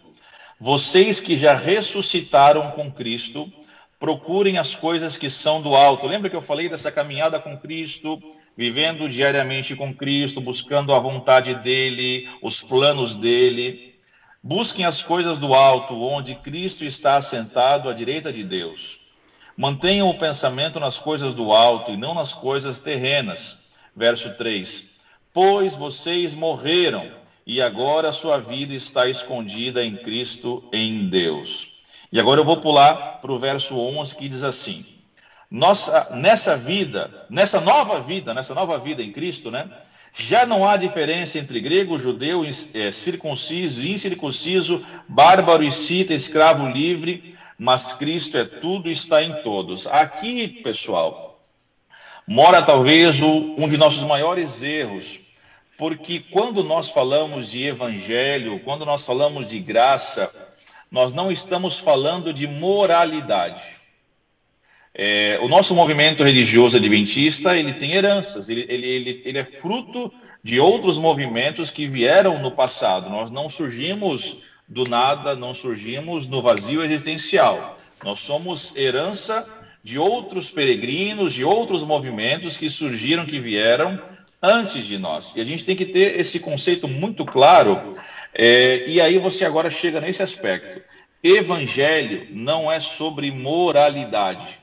[0.59, 3.51] vocês que já ressuscitaram com Cristo,
[4.01, 6.07] procurem as coisas que são do alto.
[6.07, 8.19] Lembra que eu falei dessa caminhada com Cristo,
[8.57, 13.93] vivendo diariamente com Cristo, buscando a vontade dele, os planos dele?
[14.41, 19.01] Busquem as coisas do alto, onde Cristo está assentado à direita de Deus.
[19.55, 23.69] Mantenham o pensamento nas coisas do alto e não nas coisas terrenas.
[23.95, 24.97] Verso 3:
[25.31, 27.07] Pois vocês morreram
[27.45, 31.70] e agora sua vida está escondida em Cristo, em Deus.
[32.11, 34.85] E agora eu vou pular para o verso 11 que diz assim:
[35.49, 39.69] Nossa, nessa vida, nessa nova vida, nessa nova vida em Cristo, né?
[40.13, 42.43] Já não há diferença entre grego, judeu,
[42.73, 49.41] é, circunciso, incircunciso, bárbaro e cita, escravo livre, mas Cristo é tudo e está em
[49.41, 49.87] todos.
[49.87, 51.41] Aqui, pessoal,
[52.27, 55.21] mora talvez o, um de nossos maiores erros,
[55.77, 60.29] porque quando nós falamos de evangelho, quando nós falamos de graça,
[60.91, 63.61] nós não estamos falando de moralidade.
[64.93, 70.11] É, o nosso movimento religioso adventista ele tem heranças, ele, ele, ele, ele é fruto
[70.43, 73.09] de outros movimentos que vieram no passado.
[73.09, 77.77] Nós não surgimos do nada, não surgimos no vazio existencial.
[78.03, 79.47] Nós somos herança
[79.83, 84.01] de outros peregrinos, de outros movimentos que surgiram, que vieram
[84.41, 85.35] antes de nós.
[85.35, 87.93] E a gente tem que ter esse conceito muito claro.
[88.33, 90.81] É, e aí você agora chega nesse aspecto.
[91.23, 94.59] Evangelho não é sobre moralidade.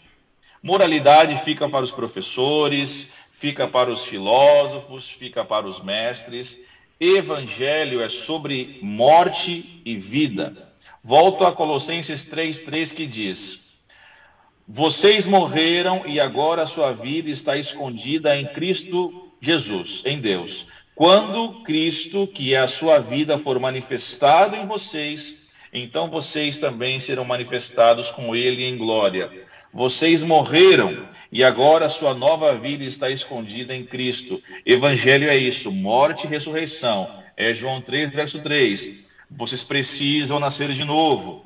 [0.63, 6.61] Moralidade fica para os professores, fica para os filósofos, fica para os mestres.
[6.99, 10.69] Evangelho é sobre morte e vida.
[11.05, 13.61] Volto a Colossenses 3,3 que diz:
[14.67, 20.67] Vocês morreram e agora a sua vida está escondida em Cristo Jesus, em Deus.
[20.99, 27.25] Quando Cristo, que é a sua vida, for manifestado em vocês, então vocês também serão
[27.25, 29.31] manifestados com Ele em glória.
[29.73, 34.43] Vocês morreram e agora sua nova vida está escondida em Cristo.
[34.67, 37.09] Evangelho é isso, morte e ressurreição.
[37.37, 39.09] É João 3, verso 3.
[39.31, 41.45] Vocês precisam nascer de novo.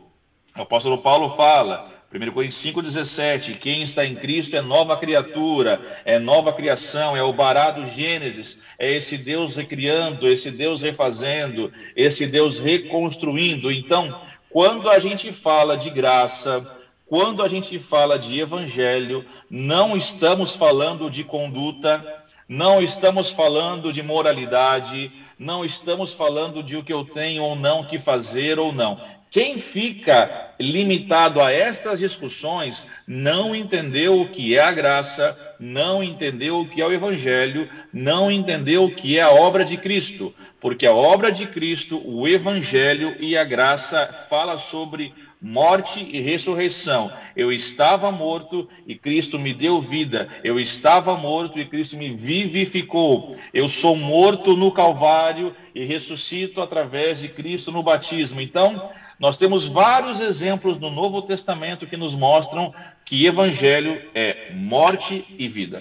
[0.57, 6.19] O apóstolo Paulo fala, 1 Coríntios 5,17: quem está em Cristo é nova criatura, é
[6.19, 12.59] nova criação, é o barado Gênesis, é esse Deus recriando, esse Deus refazendo, esse Deus
[12.59, 13.73] reconstruindo.
[13.73, 16.71] Então, quando a gente fala de graça,
[17.07, 22.05] quando a gente fala de evangelho, não estamos falando de conduta,
[22.47, 27.85] não estamos falando de moralidade, não estamos falando de o que eu tenho ou não
[27.85, 29.01] que fazer ou não.
[29.33, 36.61] Quem fica limitado a estas discussões não entendeu o que é a graça, não entendeu
[36.61, 40.87] o que é o Evangelho, não entendeu o que é a obra de Cristo, porque
[40.87, 47.11] a obra de Cristo, o Evangelho e a graça fala sobre morte e ressurreição.
[47.35, 50.29] Eu estava morto e Cristo me deu vida.
[50.45, 53.35] Eu estava morto e Cristo me vivificou.
[53.53, 58.41] Eu sou morto no Calvário e ressuscito através de Cristo no batismo.
[58.41, 58.93] Então,
[59.23, 65.47] nós temos vários exemplos no Novo Testamento que nos mostram que evangelho é morte e
[65.47, 65.81] vida.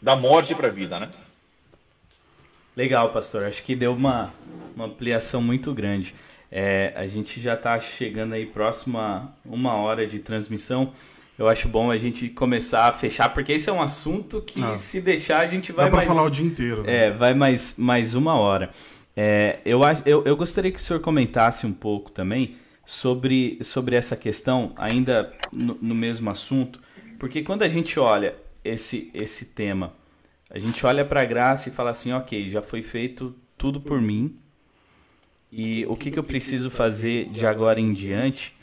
[0.00, 1.10] Da morte para a vida, né?
[2.76, 3.42] Legal, pastor.
[3.42, 4.30] Acho que deu uma,
[4.76, 6.14] uma ampliação muito grande.
[6.48, 10.92] É, a gente já está chegando aí próximo a uma hora de transmissão.
[11.36, 14.76] Eu acho bom a gente começar a fechar, porque esse é um assunto que, ah,
[14.76, 16.06] se deixar, a gente vai dá mais.
[16.06, 16.84] falar o dia inteiro.
[16.84, 17.06] Né?
[17.06, 18.70] É, vai mais, mais uma hora.
[19.16, 24.16] É, eu, eu, eu gostaria que o senhor comentasse um pouco também sobre, sobre essa
[24.16, 26.80] questão, ainda no, no mesmo assunto,
[27.18, 28.34] porque quando a gente olha
[28.64, 29.92] esse, esse tema,
[30.48, 34.00] a gente olha para a graça e fala assim: ok, já foi feito tudo por
[34.00, 34.38] mim,
[35.50, 38.54] e o que, que eu preciso fazer de agora em diante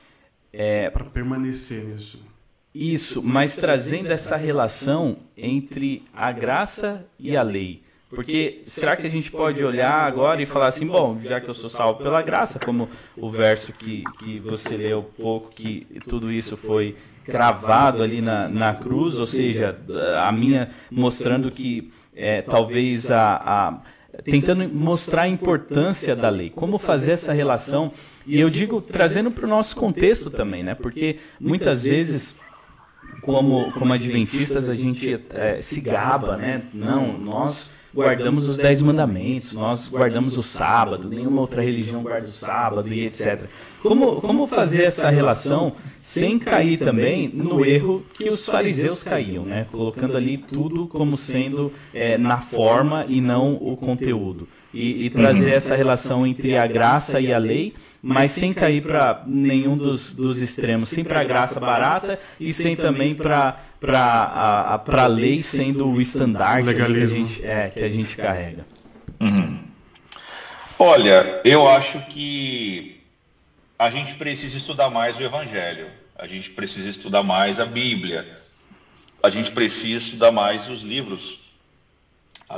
[0.51, 0.89] é.
[0.89, 2.26] Para permanecer nisso.
[2.74, 7.82] Isso, mas trazendo essa relação entre a graça e a lei.
[8.14, 11.53] Porque será que a gente pode olhar agora e falar assim, bom, já que eu
[11.53, 16.55] sou salvo pela graça, como o verso que, que você leu pouco, que tudo isso
[16.55, 16.95] foi
[17.26, 19.78] cravado ali na, na cruz, ou seja,
[20.20, 23.82] a minha mostrando que é, talvez a, a
[24.24, 27.91] tentando mostrar a importância da lei, como fazer essa relação.
[28.26, 30.76] E eu digo trazendo para o nosso contexto também, né?
[30.76, 32.36] Porque muitas vezes,
[33.22, 36.61] como, como adventistas, a gente é, se gaba, né?
[36.74, 42.32] Não, nós guardamos os dez mandamentos, nós guardamos o sábado, nenhuma outra religião guarda o
[42.32, 43.44] sábado e etc.
[43.82, 49.68] Como, como fazer essa relação sem cair também no erro que os fariseus caíam, né?
[49.72, 54.48] colocando ali tudo como sendo é, na forma e não o conteúdo?
[54.74, 59.24] E, e trazer essa relação entre a graça e a lei mas sem cair para
[59.26, 65.07] nenhum dos, dos extremos, sem para a graça barata e sem também para para a
[65.07, 68.65] lei sendo o estandarte que a gente, é, que a gente carrega.
[69.21, 69.59] Uhum.
[70.78, 73.01] Olha, eu acho que
[73.80, 78.38] a gente precisa estudar mais o Evangelho, a gente precisa estudar mais a Bíblia,
[79.21, 81.43] a gente precisa estudar mais os livros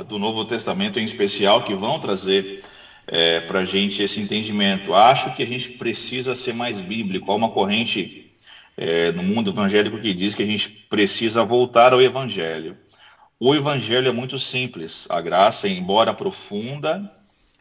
[0.02, 2.62] do Novo Testamento em especial que vão trazer
[3.06, 4.94] é, para a gente esse entendimento.
[4.94, 7.30] Acho que a gente precisa ser mais bíblico.
[7.30, 8.30] Há uma corrente
[8.76, 12.76] é, no mundo evangélico que diz que a gente precisa voltar ao Evangelho.
[13.38, 15.06] O Evangelho é muito simples.
[15.10, 17.10] A graça, embora profunda,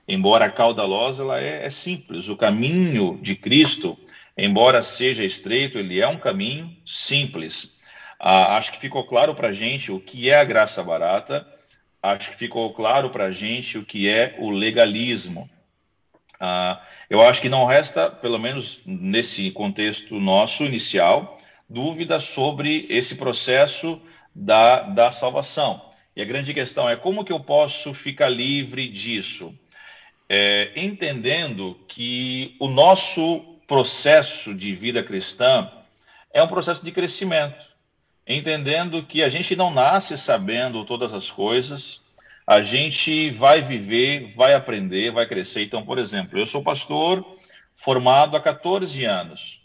[0.08, 2.28] embora caudalosa, ela é, é simples.
[2.28, 3.98] O caminho de Cristo,
[4.38, 7.76] embora seja estreito, ele é um caminho simples.
[8.20, 11.46] Ah, acho que ficou claro para a gente o que é a graça barata
[12.12, 15.50] acho que ficou claro para a gente o que é o legalismo.
[16.36, 16.78] Uh,
[17.10, 24.02] eu acho que não resta, pelo menos nesse contexto nosso inicial, dúvida sobre esse processo
[24.34, 25.90] da, da salvação.
[26.16, 29.58] E a grande questão é como que eu posso ficar livre disso?
[30.30, 35.72] É, entendendo que o nosso processo de vida cristã
[36.34, 37.75] é um processo de crescimento.
[38.28, 42.04] Entendendo que a gente não nasce sabendo todas as coisas,
[42.48, 45.64] a gente vai viver, vai aprender, vai crescer.
[45.64, 47.26] Então, por exemplo, eu sou pastor
[47.76, 49.62] formado há 14 anos.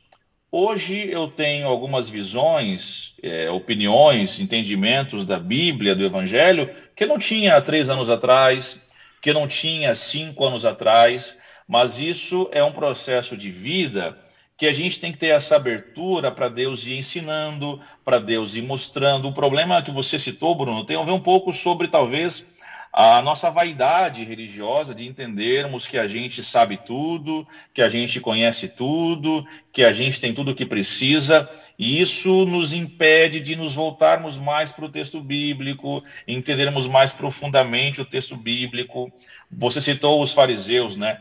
[0.53, 7.19] Hoje eu tenho algumas visões, é, opiniões, entendimentos da Bíblia, do Evangelho, que eu não
[7.19, 8.81] tinha há três anos atrás,
[9.23, 11.39] que eu não tinha há cinco anos atrás,
[11.69, 14.19] mas isso é um processo de vida
[14.61, 18.61] que a gente tem que ter essa abertura para Deus ir ensinando, para Deus ir
[18.61, 19.27] mostrando.
[19.27, 22.47] O problema que você citou, Bruno, tem a ver um pouco sobre talvez
[22.93, 28.69] a nossa vaidade religiosa de entendermos que a gente sabe tudo, que a gente conhece
[28.69, 31.49] tudo, que a gente tem tudo o que precisa,
[31.79, 38.03] e isso nos impede de nos voltarmos mais para o texto bíblico, entendermos mais profundamente
[38.03, 39.11] o texto bíblico.
[39.51, 41.19] Você citou os fariseus, né?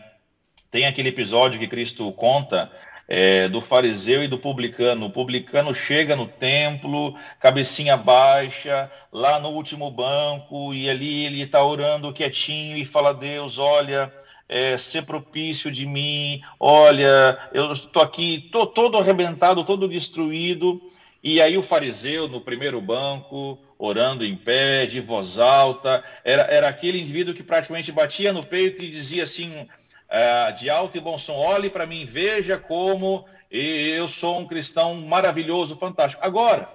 [0.72, 2.72] Tem aquele episódio que Cristo conta
[3.10, 5.08] é, do fariseu e do publicano.
[5.08, 11.64] O publicano chega no templo, cabecinha baixa, lá no último banco, e ali ele está
[11.64, 14.14] orando quietinho e fala: Deus, olha.
[14.52, 20.82] É, ser propício de mim, olha, eu estou aqui, estou todo arrebentado, todo destruído,
[21.24, 26.68] e aí o fariseu no primeiro banco, orando em pé, de voz alta, era, era
[26.68, 29.68] aquele indivíduo que praticamente batia no peito e dizia assim:
[30.10, 31.36] é, de alto e bom som.
[31.36, 36.26] Olhe para mim, veja como eu sou um cristão maravilhoso, fantástico.
[36.26, 36.70] Agora,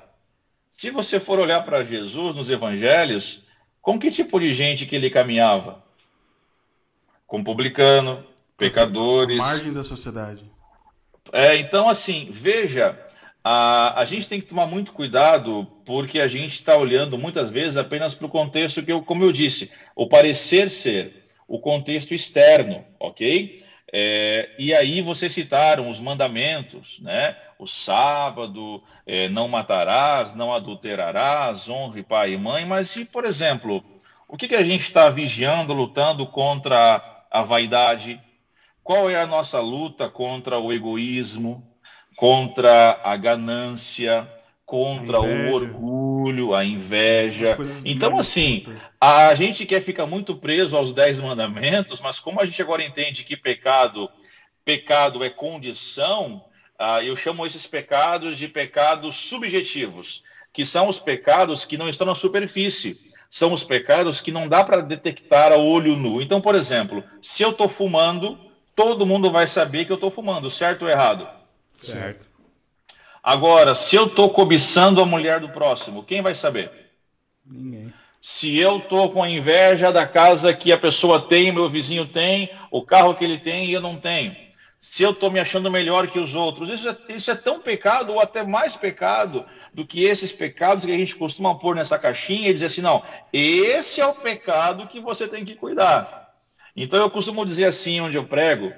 [0.71, 3.43] se você for olhar para Jesus nos evangelhos,
[3.81, 5.83] com que tipo de gente que ele caminhava?
[7.27, 8.25] Com publicano,
[8.57, 9.39] pecadores.
[9.39, 10.51] A margem da sociedade.
[11.33, 12.99] É, então, assim, veja,
[13.43, 17.77] a, a gente tem que tomar muito cuidado porque a gente está olhando muitas vezes
[17.77, 22.85] apenas para o contexto que eu, como eu disse, o parecer ser o contexto externo,
[22.99, 23.63] ok?
[23.93, 27.37] É, e aí vocês citaram os mandamentos, né?
[27.59, 33.85] O sábado, é, não matarás, não adulterarás, honre pai e mãe, mas e, por exemplo,
[34.29, 38.21] o que, que a gente está vigiando, lutando contra a vaidade?
[38.83, 41.65] Qual é a nossa luta contra o egoísmo,
[42.17, 44.29] contra a ganância,
[44.67, 45.75] contra o orgulho,
[46.55, 47.57] a inveja.
[47.85, 48.67] Então, assim,
[49.01, 53.25] a gente quer ficar muito preso aos dez mandamentos, mas como a gente agora entende
[53.25, 54.09] que pecado,
[54.65, 56.45] pecado é condição,
[56.81, 60.23] uh, eu chamo esses pecados de pecados subjetivos,
[60.53, 62.99] que são os pecados que não estão na superfície.
[63.29, 66.23] São os pecados que não dá para detectar a olho nu.
[66.23, 68.39] Então, por exemplo, se eu estou fumando,
[68.77, 71.29] todo mundo vai saber que eu estou fumando, certo ou errado?
[71.75, 72.29] Certo.
[73.25, 76.71] Agora, se eu estou cobiçando a mulher do próximo, quem vai saber?
[77.47, 77.91] Ninguém.
[78.21, 82.51] Se eu estou com a inveja da casa que a pessoa tem, meu vizinho tem,
[82.71, 84.37] o carro que ele tem e eu não tenho.
[84.79, 88.13] Se eu estou me achando melhor que os outros, isso é, isso é tão pecado
[88.13, 92.51] ou até mais pecado do que esses pecados que a gente costuma pôr nessa caixinha
[92.51, 93.03] e dizer assim: não,
[93.33, 96.35] esse é o pecado que você tem que cuidar.
[96.77, 98.71] Então eu costumo dizer assim onde eu prego,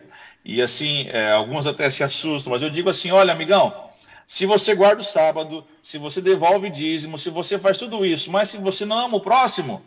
[0.44, 3.85] e assim, é, alguns até se assustam, mas eu digo assim: olha, amigão,
[4.26, 8.48] se você guarda o sábado, se você devolve dízimo, se você faz tudo isso, mas
[8.48, 9.80] se você não ama o próximo,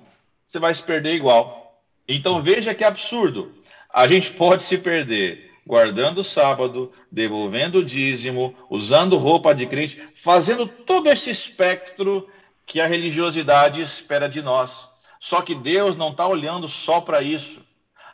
[0.48, 1.84] você vai se perder igual.
[2.08, 3.52] Então veja que absurdo.
[3.94, 10.02] A gente pode se perder guardando o sábado, devolvendo o dízimo, usando roupa de crente,
[10.16, 12.28] fazendo todo esse espectro
[12.66, 14.88] que a religiosidade espera de nós.
[15.20, 17.64] Só que Deus não está olhando só para isso.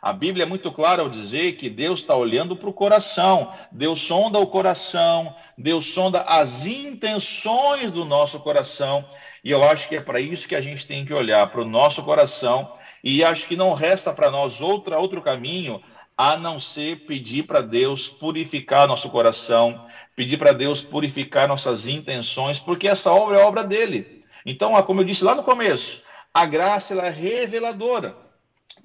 [0.06, 4.02] A Bíblia é muito clara ao dizer que Deus está olhando para o coração, Deus
[4.02, 9.04] sonda o coração, Deus sonda as intenções do nosso coração,
[9.42, 11.64] e eu acho que é para isso que a gente tem que olhar para o
[11.64, 12.70] nosso coração,
[13.02, 15.82] e acho que não resta para nós outra, outro caminho
[16.16, 19.80] a não ser pedir para Deus purificar nosso coração,
[20.14, 24.20] pedir para Deus purificar nossas intenções, porque essa obra é obra dele.
[24.46, 26.00] Então, como eu disse lá no começo,
[26.32, 28.25] a graça é reveladora.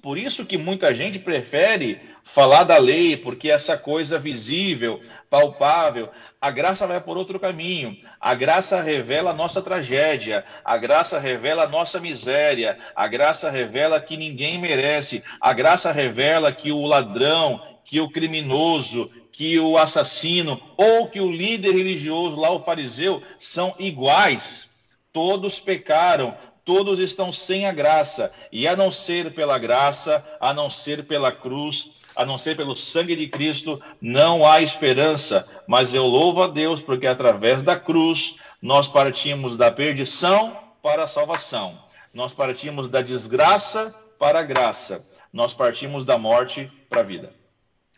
[0.02, 6.10] Por isso que muita gente prefere falar da lei, porque essa coisa visível, palpável,
[6.40, 7.96] a graça vai por outro caminho.
[8.20, 14.00] A graça revela a nossa tragédia, a graça revela a nossa miséria, a graça revela
[14.00, 20.60] que ninguém merece, a graça revela que o ladrão, que o criminoso, que o assassino
[20.76, 24.68] ou que o líder religioso, lá o fariseu, são iguais.
[25.12, 26.34] Todos pecaram,
[26.64, 31.32] todos estão sem a graça, e a não ser pela graça, a não ser pela
[31.32, 35.48] cruz, a não ser pelo sangue de Cristo, não há esperança.
[35.66, 41.06] Mas eu louvo a Deus porque através da cruz nós partimos da perdição para a
[41.06, 41.78] salvação,
[42.12, 47.32] nós partimos da desgraça para a graça, nós partimos da morte para a vida.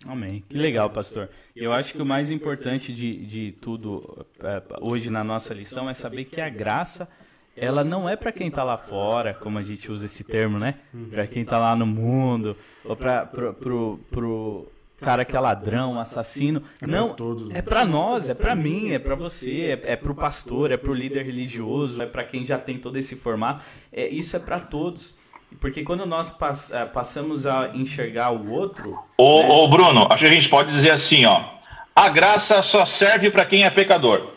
[0.06, 0.44] Amém.
[0.48, 1.30] Que legal, pastor.
[1.56, 5.94] Eu acho que o mais importante de, de tudo é, hoje na nossa lição é
[5.94, 7.08] saber que a graça
[7.56, 10.74] ela não é para quem está lá fora, como a gente usa esse termo, né?
[11.10, 15.98] Para quem está lá no mundo, ou para pro, pro, pro cara que é ladrão,
[15.98, 16.62] assassino.
[16.82, 17.14] É não,
[17.52, 20.76] é para nós, é para mim, é para você, é, é para o pastor, é
[20.76, 23.62] para o líder religioso, é para quem já tem todo esse formato.
[23.92, 25.14] É, isso é para todos.
[25.60, 28.84] Porque quando nós pass eh, passamos a enxergar o outro.
[29.16, 29.48] Ô, né?
[29.48, 31.44] ô, Bruno, acho que a gente pode dizer assim, ó.
[31.94, 34.32] A graça só serve para quem é pecador.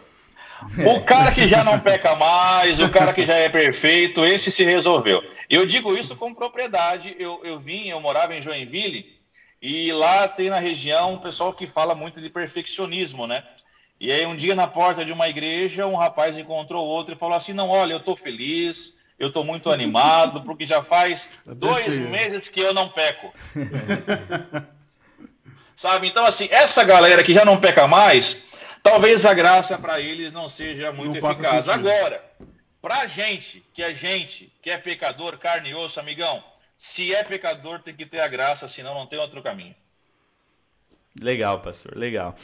[0.85, 4.63] O cara que já não peca mais, o cara que já é perfeito, esse se
[4.63, 5.23] resolveu.
[5.49, 7.15] Eu digo isso com propriedade.
[7.19, 9.17] Eu, eu vim, eu morava em Joinville,
[9.61, 13.43] e lá tem na região um pessoal que fala muito de perfeccionismo, né?
[13.99, 17.35] E aí um dia na porta de uma igreja, um rapaz encontrou outro e falou
[17.35, 22.47] assim: Não, olha, eu tô feliz, eu estou muito animado, porque já faz dois meses
[22.47, 23.33] que eu não peco.
[25.75, 26.07] Sabe?
[26.07, 28.39] Então, assim, essa galera que já não peca mais,
[28.89, 31.67] talvez a graça para eles não seja muito não eficaz.
[31.67, 32.23] Agora,
[32.81, 36.43] para a gente, que é gente, que é pecador, carne e osso, amigão,
[36.77, 39.75] se é pecador, tem que ter a graça, senão não tem outro caminho.
[41.19, 42.35] Legal, pastor, legal.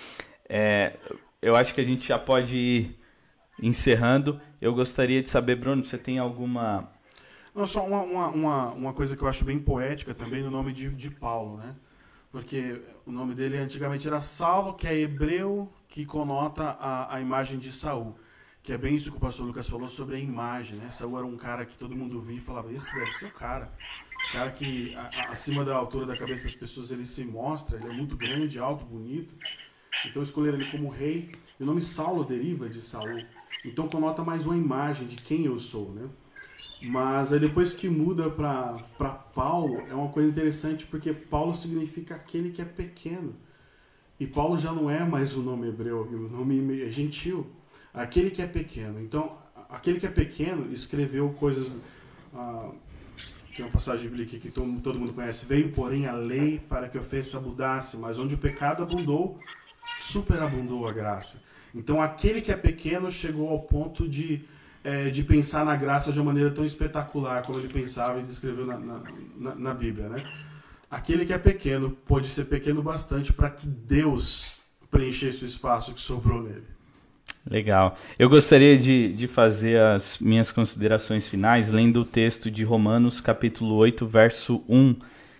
[0.49, 0.93] É,
[1.41, 2.99] eu acho que a gente já pode ir
[3.61, 4.41] encerrando.
[4.59, 6.89] Eu gostaria de saber, Bruno, você tem alguma.
[7.53, 10.73] Não, só uma, uma, uma, uma coisa que eu acho bem poética também no nome
[10.73, 11.75] de, de Paulo, né?
[12.33, 17.59] Porque o nome dele antigamente era Saulo, que é hebreu, que conota a, a imagem
[17.59, 18.17] de Saul.
[18.63, 20.89] Que é bem isso que o pastor Lucas falou sobre a imagem, né?
[20.89, 23.71] Saul era um cara que todo mundo via e falava, esse deve ser o cara.
[24.29, 27.87] O cara que, a, acima da altura da cabeça das pessoas, ele se mostra, ele
[27.87, 29.35] é muito grande, alto, bonito.
[30.03, 31.31] Então escolheram ele como rei.
[31.59, 33.23] E o nome Saulo deriva de Saul.
[33.63, 36.09] Então conota mais uma imagem de quem eu sou, né?
[36.83, 42.51] Mas aí depois que muda para Paulo, é uma coisa interessante porque Paulo significa aquele
[42.51, 43.33] que é pequeno.
[44.19, 47.47] E Paulo já não é mais o nome hebreu, o nome é gentil.
[47.93, 48.99] Aquele que é pequeno.
[48.99, 49.37] Então,
[49.69, 51.73] aquele que é pequeno escreveu coisas.
[52.33, 52.69] Ah,
[53.55, 55.45] tem uma passagem bíblica que todo, todo mundo conhece.
[55.45, 59.39] Veio, porém, a lei para que a ofensa mudasse, mas onde o pecado abundou,
[59.99, 61.41] superabundou a graça.
[61.73, 64.43] Então, aquele que é pequeno chegou ao ponto de,
[64.83, 68.65] é, de pensar na graça de uma maneira tão espetacular como ele pensava e descreveu
[68.65, 69.01] na, na,
[69.37, 70.09] na, na Bíblia.
[70.09, 70.23] Né?
[70.91, 76.01] Aquele que é pequeno pode ser pequeno bastante para que Deus preenchesse o espaço que
[76.01, 76.73] sobrou nele.
[77.49, 77.97] Legal.
[78.17, 83.75] Eu gostaria de, de fazer as minhas considerações finais lendo o texto de Romanos, capítulo
[83.75, 84.95] 8, verso 1,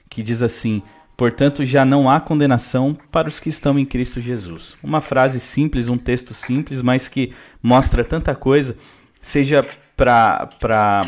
[0.10, 0.82] que diz assim:
[1.16, 4.76] Portanto, já não há condenação para os que estão em Cristo Jesus.
[4.84, 7.32] Uma frase simples, um texto simples, mas que
[7.62, 8.76] mostra tanta coisa,
[9.24, 11.02] seja para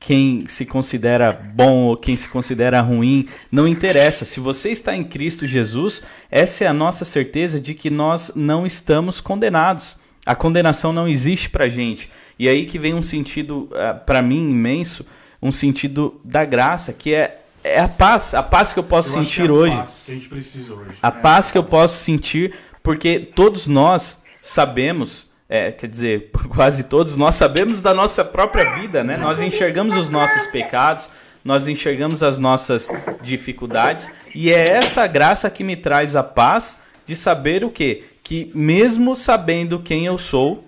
[0.00, 4.24] quem se considera bom ou quem se considera ruim, não interessa.
[4.24, 8.66] Se você está em Cristo Jesus, essa é a nossa certeza de que nós não
[8.66, 9.96] estamos condenados.
[10.24, 12.10] A condenação não existe para gente.
[12.38, 15.06] E aí que vem um sentido, eh, para mim, imenso,
[15.40, 19.22] um sentido da graça, que é é a paz, a paz que eu posso eu
[19.22, 19.76] sentir é a hoje.
[19.76, 20.98] Paz que a gente precisa hoje.
[21.02, 21.10] A é.
[21.10, 27.34] paz que eu posso sentir, porque todos nós sabemos, é, quer dizer, quase todos nós
[27.34, 29.16] sabemos da nossa própria vida, né?
[29.16, 31.08] Nós enxergamos os nossos pecados,
[31.44, 32.88] nós enxergamos as nossas
[33.22, 38.04] dificuldades, e é essa graça que me traz a paz de saber o quê?
[38.22, 40.64] Que mesmo sabendo quem eu sou,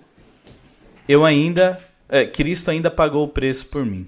[1.07, 1.79] eu ainda,
[2.09, 4.07] é, Cristo ainda pagou o preço por mim.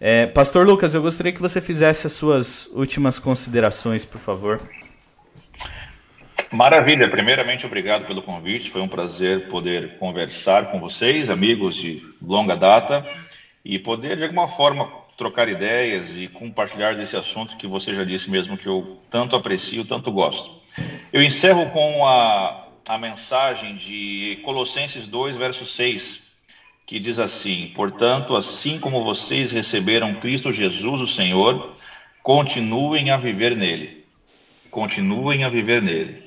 [0.00, 4.60] É, Pastor Lucas, eu gostaria que você fizesse as suas últimas considerações, por favor.
[6.52, 7.08] Maravilha.
[7.08, 8.70] Primeiramente, obrigado pelo convite.
[8.70, 13.06] Foi um prazer poder conversar com vocês, amigos de longa data,
[13.64, 18.30] e poder, de alguma forma, trocar ideias e compartilhar desse assunto que você já disse
[18.30, 20.50] mesmo que eu tanto aprecio, tanto gosto.
[21.12, 26.26] Eu encerro com a, a mensagem de Colossenses 2, verso 6
[26.86, 31.74] que diz assim: Portanto, assim como vocês receberam Cristo Jesus, o Senhor,
[32.22, 34.04] continuem a viver nele.
[34.70, 36.25] Continuem a viver nele.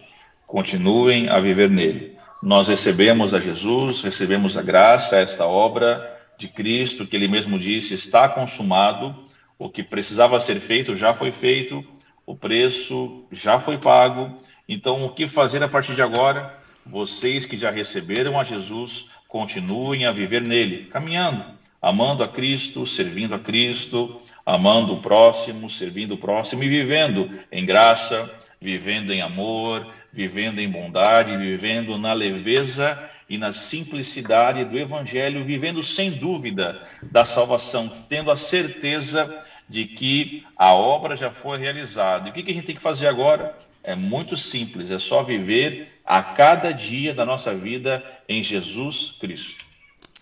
[0.50, 2.18] Continuem a viver nele.
[2.42, 7.94] Nós recebemos a Jesus, recebemos a graça, esta obra de Cristo, que ele mesmo disse
[7.94, 9.16] está consumado.
[9.60, 11.86] O que precisava ser feito já foi feito,
[12.26, 14.34] o preço já foi pago.
[14.68, 16.58] Então, o que fazer a partir de agora?
[16.84, 21.46] Vocês que já receberam a Jesus, continuem a viver nele, caminhando,
[21.80, 27.64] amando a Cristo, servindo a Cristo, amando o próximo, servindo o próximo e vivendo em
[27.68, 32.98] graça, vivendo em amor, vivendo em bondade, vivendo na leveza
[33.30, 40.44] e na simplicidade do Evangelho, vivendo sem dúvida da salvação, tendo a certeza de que
[40.58, 42.28] a obra já foi realizada.
[42.28, 43.56] E o que, a gente tem que fazer agora?
[43.84, 49.64] É muito simples, é só viver a cada dia da nossa vida em Jesus Cristo.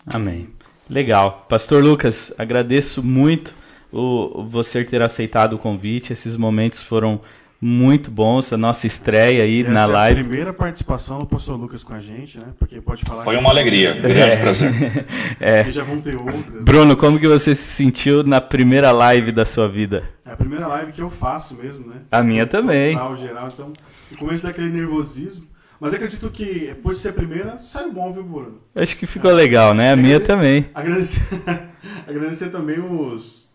[0.06, 0.48] Amém.
[0.88, 1.46] Legal.
[1.48, 3.54] Pastor Lucas, agradeço muito
[3.90, 6.12] o, você ter aceitado o convite.
[6.12, 7.20] Esses momentos foram
[7.60, 10.20] muito bons, a nossa estreia aí Essa na live.
[10.20, 12.46] É a primeira participação do pastor Lucas com a gente, né?
[12.58, 13.24] Porque pode falar.
[13.24, 14.00] Foi uma alegria, é.
[14.00, 14.68] grande prazer.
[15.40, 15.66] É.
[15.66, 16.64] E já vão ter outras.
[16.64, 20.08] Bruno, como que você se sentiu na primeira live da sua vida?
[20.24, 21.96] É a primeira live que eu faço mesmo, né?
[22.10, 22.92] A minha também.
[22.92, 23.72] Geral, geral, então,
[24.10, 25.46] no começo daquele nervosismo.
[25.80, 28.58] Mas acredito que, por ser a primeira, saiu bom, viu, Bruno?
[28.74, 29.34] Acho que ficou é.
[29.34, 29.92] legal, né?
[29.92, 30.66] A minha também.
[30.74, 31.22] Agradecer,
[32.06, 33.47] agradecer também os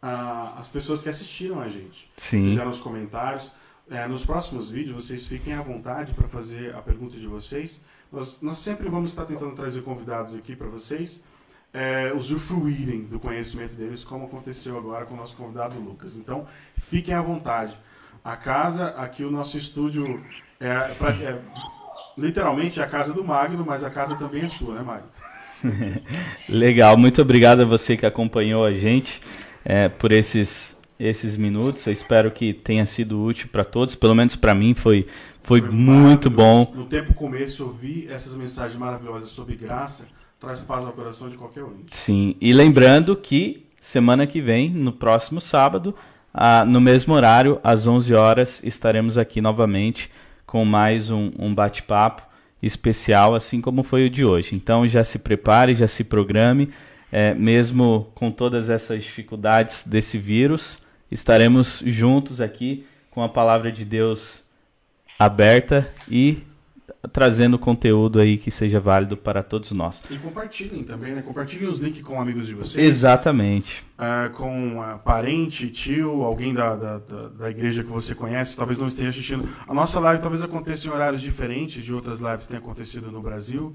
[0.00, 2.10] as pessoas que assistiram a gente.
[2.16, 2.48] Sim.
[2.50, 3.52] Fizeram os comentários.
[3.90, 7.82] É, nos próximos vídeos, vocês fiquem à vontade para fazer a pergunta de vocês.
[8.12, 11.22] Nós, nós sempre vamos estar tentando trazer convidados aqui para vocês
[11.72, 16.16] é, usufruírem do conhecimento deles, como aconteceu agora com o nosso convidado Lucas.
[16.16, 16.46] Então,
[16.76, 17.78] fiquem à vontade.
[18.24, 20.02] A casa, aqui o nosso estúdio,
[20.60, 21.40] é, pra, é
[22.16, 25.08] literalmente a casa do Magno, mas a casa também é sua, né, Magno?
[26.48, 29.20] Legal, muito obrigado a você que acompanhou a gente
[29.68, 31.86] é, por esses, esses minutos.
[31.86, 35.06] Eu espero que tenha sido útil para todos, pelo menos para mim foi,
[35.42, 36.72] foi, foi muito bom.
[36.74, 40.06] No tempo começo, ouvir essas mensagens maravilhosas sobre graça
[40.40, 41.74] traz paz ao coração de qualquer um.
[41.90, 45.94] Sim, e lembrando que semana que vem, no próximo sábado,
[46.32, 50.10] ah, no mesmo horário, às 11 horas, estaremos aqui novamente
[50.46, 52.22] com mais um, um bate-papo
[52.62, 54.54] especial, assim como foi o de hoje.
[54.54, 56.70] Então já se prepare, já se programe
[57.10, 60.80] é, mesmo com todas essas dificuldades desse vírus,
[61.10, 64.44] estaremos juntos aqui com a palavra de Deus
[65.18, 66.44] aberta e
[67.12, 70.02] trazendo conteúdo aí que seja válido para todos nós.
[70.10, 71.22] E compartilhem também, né?
[71.22, 72.86] Compartilhem os links com amigos de vocês.
[72.86, 73.84] Exatamente.
[73.98, 78.78] Uh, com uh, parente, tio, alguém da, da, da, da, igreja que você conhece, talvez
[78.78, 79.48] não esteja assistindo.
[79.66, 83.20] A nossa live talvez aconteça em horários diferentes de outras lives que têm acontecido no
[83.20, 83.74] Brasil.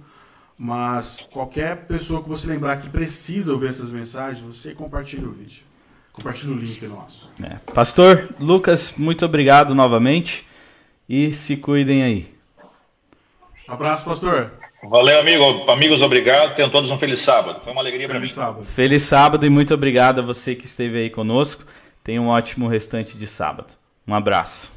[0.57, 5.63] Mas qualquer pessoa que você lembrar que precisa ouvir essas mensagens, você compartilha o vídeo.
[6.11, 7.29] Compartilha o link nosso.
[7.43, 7.55] É.
[7.73, 10.47] Pastor Lucas, muito obrigado novamente
[11.09, 12.33] e se cuidem aí.
[13.67, 14.51] Abraço, pastor.
[14.83, 15.71] Valeu, amigo.
[15.71, 16.53] Amigos, obrigado.
[16.53, 17.61] Tenham todos um feliz sábado.
[17.63, 18.27] Foi uma alegria para mim.
[18.27, 18.65] Sábado.
[18.65, 21.63] Feliz sábado e muito obrigado a você que esteve aí conosco.
[22.03, 23.73] Tenha um ótimo restante de sábado.
[24.05, 24.72] Um abraço.